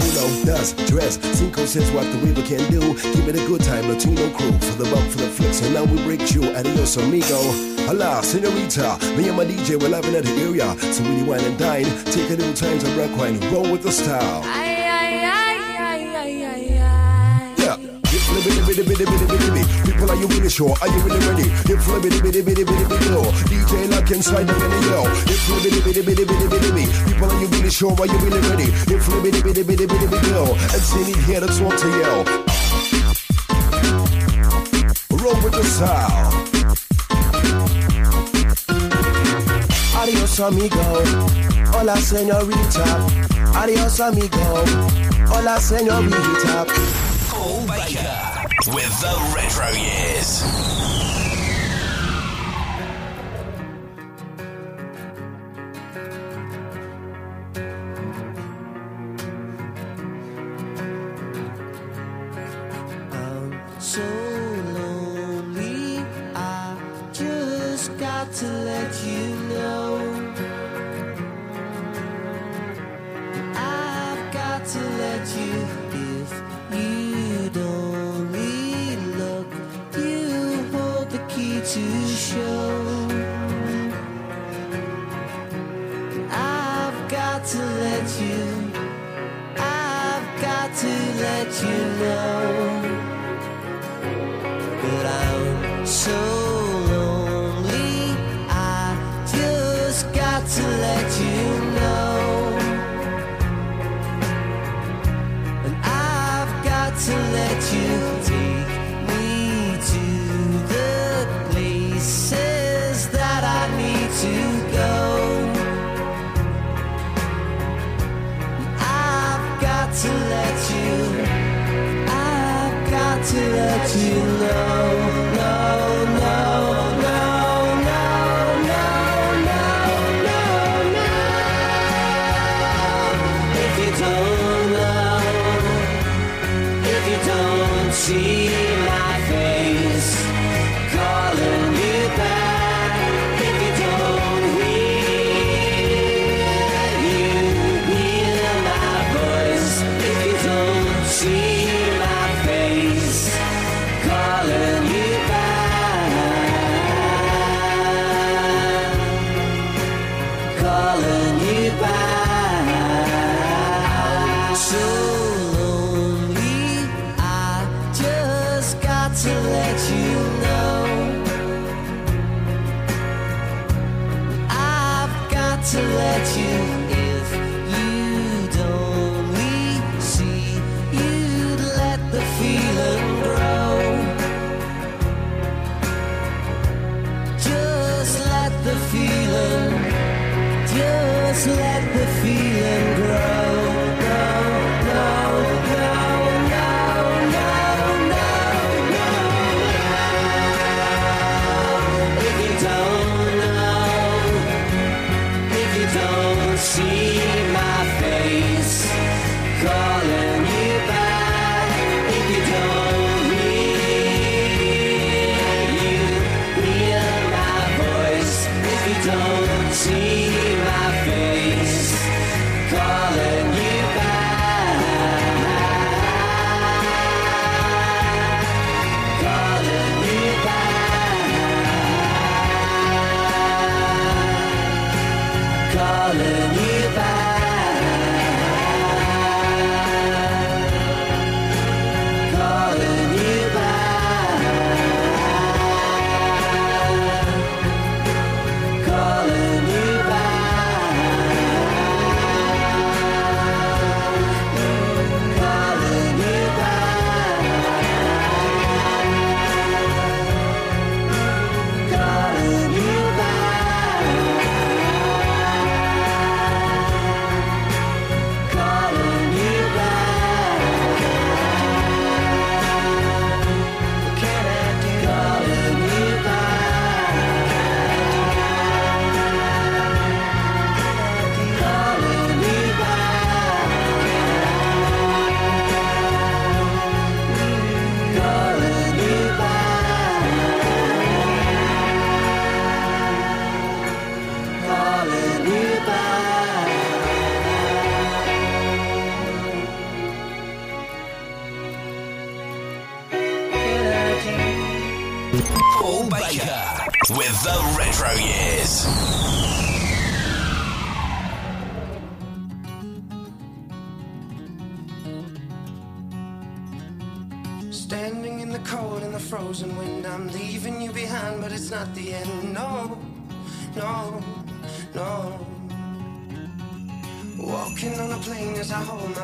Uno, 0.05 0.45
dos, 0.45 0.73
tres. 0.87 1.19
Cinco 1.33 1.65
says 1.65 1.91
what 1.91 2.05
the 2.11 2.17
river 2.25 2.41
can 2.41 2.69
do. 2.71 2.79
Give 3.13 3.25
me 3.25 3.31
the 3.31 3.45
good 3.47 3.63
time, 3.63 3.87
Latino 3.87 4.29
crew. 4.35 4.51
For 4.59 4.83
the 4.83 4.89
bump, 4.91 5.09
for 5.11 5.19
the 5.19 5.29
flicks, 5.29 5.61
and 5.61 5.73
now 5.73 5.83
we 5.85 6.03
break 6.03 6.33
you. 6.33 6.43
Adios, 6.55 6.97
amigo. 6.97 7.39
Hola, 7.87 8.23
senorita. 8.23 8.97
Me 9.15 9.27
and 9.27 9.37
my 9.37 9.45
DJ 9.45 9.79
will 9.79 9.93
have 9.93 10.05
another 10.05 10.29
area. 10.41 10.75
So 10.93 11.03
when 11.03 11.19
you 11.19 11.25
wine 11.25 11.45
and 11.45 11.57
dine, 11.57 11.85
take 12.05 12.29
a 12.31 12.35
little 12.35 12.53
time 12.53 12.79
to 12.79 12.87
rock 12.99 13.17
wine 13.17 13.39
roll 13.51 13.71
with 13.71 13.83
the 13.83 13.91
style. 13.91 14.43
Yeah. 14.43 14.76
Bitty, 18.27 18.59
bitty, 18.61 18.83
bitty, 18.83 19.05
bitty, 19.05 19.25
bitty, 19.25 19.49
bitty. 19.49 19.91
People, 19.91 20.11
are 20.11 20.15
you 20.15 20.27
really 20.27 20.49
sure? 20.49 20.75
Are 20.81 20.87
you 20.87 20.99
really 20.99 21.19
ready? 21.27 21.47
If 21.71 21.79
bitty, 21.87 22.21
bitty, 22.21 22.41
bitty, 22.41 22.63
bitty, 22.63 22.83
bitty, 22.83 23.05
yo. 23.07 23.23
DJ 23.47 23.89
Luck 23.89 24.11
inside 24.11 24.47
the 24.47 24.53
video. 24.53 25.07
If 25.31 25.47
bitty, 25.47 25.79
bitty, 25.81 26.01
bitty, 26.03 26.25
bitty, 26.25 26.47
bitty, 26.47 26.71
bitty. 26.75 26.85
People, 27.07 27.31
are 27.31 27.39
you 27.39 27.47
really 27.47 27.71
sure? 27.71 27.95
Are 27.97 28.05
you 28.05 28.17
really 28.19 28.41
ready? 28.49 28.67
If 28.91 29.07
bitty, 29.23 29.41
bitty, 29.41 29.63
bitty, 29.63 29.85
bitty, 29.87 30.07
bitty, 30.07 30.29
yo. 30.29 30.43
MC 30.75 31.07
Neat 31.07 31.23
here 31.23 31.39
to 31.39 31.47
talk 31.47 31.75
to 31.77 31.87
you. 31.87 32.13
Roll 35.17 35.37
with 35.41 35.53
the 35.55 35.63
sound. 35.63 36.57
Adios, 39.95 40.39
amigo. 40.39 41.03
Hola, 41.71 41.95
señorita. 41.95 42.85
Adios, 43.55 43.99
amigo. 43.99 44.63
Hola, 45.31 45.59
señorita. 45.59 47.06
Paul 47.47 47.65
Baker 47.65 48.43
with 48.73 48.99
the 48.99 49.33
Retro 49.33 49.69
Years. 49.71 51.16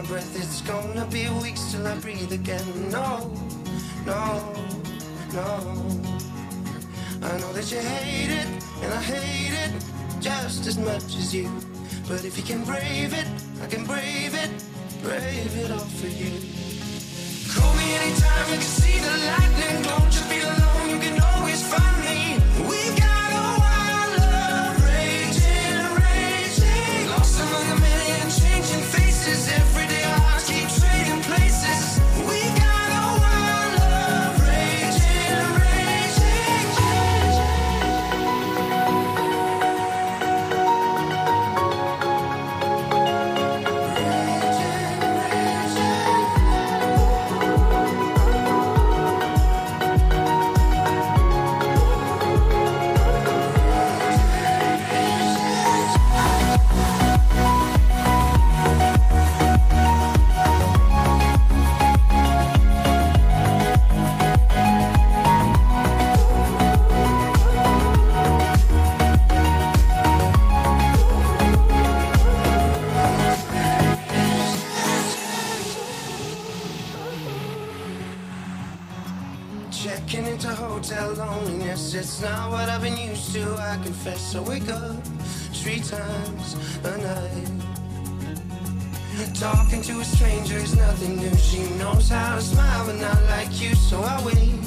Breath, 0.07 0.35
it's 0.35 0.61
gonna 0.61 1.05
be 1.05 1.29
weeks 1.41 1.71
till 1.71 1.85
I 1.87 1.95
breathe 1.95 2.31
again. 2.31 2.65
No, 2.89 3.31
no, 4.05 4.53
no. 5.33 5.47
I 7.21 7.37
know 7.39 7.53
that 7.53 7.71
you 7.71 7.79
hate 7.79 8.31
it, 8.31 8.47
and 8.81 8.93
I 8.93 9.01
hate 9.01 9.53
it 9.53 9.71
just 10.19 10.67
as 10.67 10.77
much 10.77 11.15
as 11.15 11.33
you. 11.33 11.49
But 12.07 12.25
if 12.25 12.37
you 12.37 12.43
can 12.43 12.63
brave 12.65 13.13
it, 13.13 13.27
I 13.61 13.67
can 13.67 13.85
brave 13.85 14.33
it, 14.35 14.51
brave 15.01 15.57
it 15.57 15.71
all 15.71 15.89
for 15.99 16.07
you. 16.07 16.31
Call 17.53 17.73
me 17.75 17.95
anytime 17.95 18.47
you 18.51 18.57
can 18.57 18.61
see 18.61 18.99
the 18.99 19.15
lightning. 19.29 19.81
Don't 19.83 20.13
you 20.15 20.32
to, 84.03 84.35
I 84.35 84.41
wake 84.41 84.69
up 84.69 85.01
three 85.53 85.79
times 85.79 86.55
a 86.83 86.97
night. 86.97 87.49
Talking 89.33 89.81
to 89.83 89.99
a 89.99 90.03
stranger 90.03 90.57
is 90.57 90.75
nothing 90.75 91.15
new. 91.15 91.33
She 91.37 91.61
knows 91.77 92.09
how 92.09 92.35
to 92.35 92.41
smile, 92.41 92.85
but 92.85 92.97
not 92.97 93.21
like 93.23 93.61
you. 93.61 93.73
So 93.75 94.01
I 94.01 94.21
wait 94.25 94.59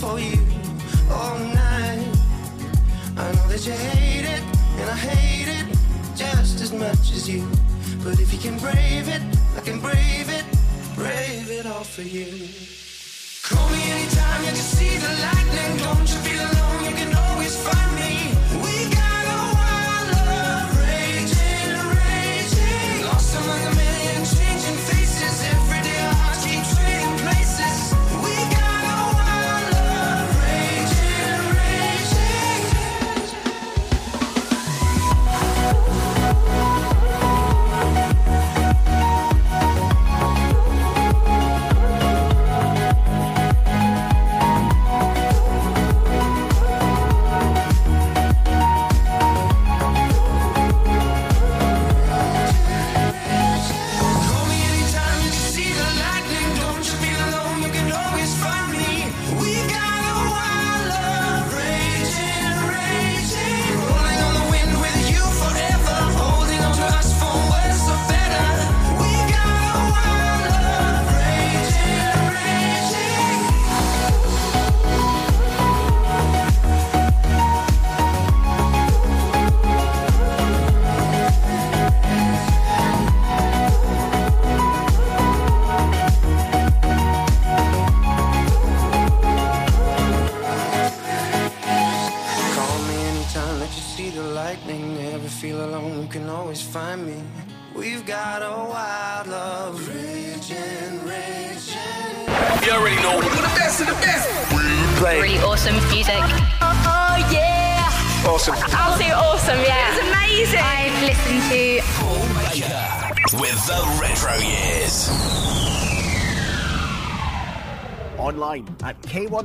for 0.00 0.20
you 0.20 0.38
all 1.10 1.38
night. 1.38 2.06
I 3.16 3.32
know 3.32 3.48
that 3.48 3.64
you 3.66 3.72
hate 3.72 4.26
it, 4.26 4.42
and 4.78 4.90
I 4.90 4.96
hate 4.96 5.48
it 5.48 5.78
just 6.14 6.60
as 6.60 6.72
much 6.72 7.12
as 7.12 7.26
you. 7.28 7.48
But 8.02 8.20
if 8.20 8.32
you 8.34 8.38
can 8.38 8.58
brave 8.58 9.08
it, 9.08 9.22
I 9.56 9.60
can 9.60 9.80
brave 9.80 10.28
it, 10.28 10.44
brave 10.94 11.50
it 11.50 11.64
all 11.64 11.84
for 11.84 12.02
you. 12.02 12.48
Call 13.44 13.68
me 13.70 13.82
anytime 13.92 14.40
you 14.42 14.48
can 14.48 14.56
see 14.56 14.98
the 14.98 15.12
lightning. 15.24 15.76
Don't 15.78 16.00
you 16.00 16.18
feel 16.26 16.42
alone? 16.42 16.84
You 16.84 16.94
can 16.96 17.14
always 17.14 17.56
find 17.64 17.83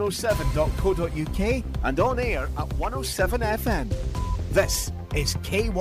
k107.co.uk 0.10 1.64
and 1.84 1.99
on 1.99 2.19
air 2.19 2.49
at 2.57 2.73
107 2.73 3.41
FM. 3.41 3.94
This 4.52 4.91
is 5.15 5.36
K1. 5.38 5.77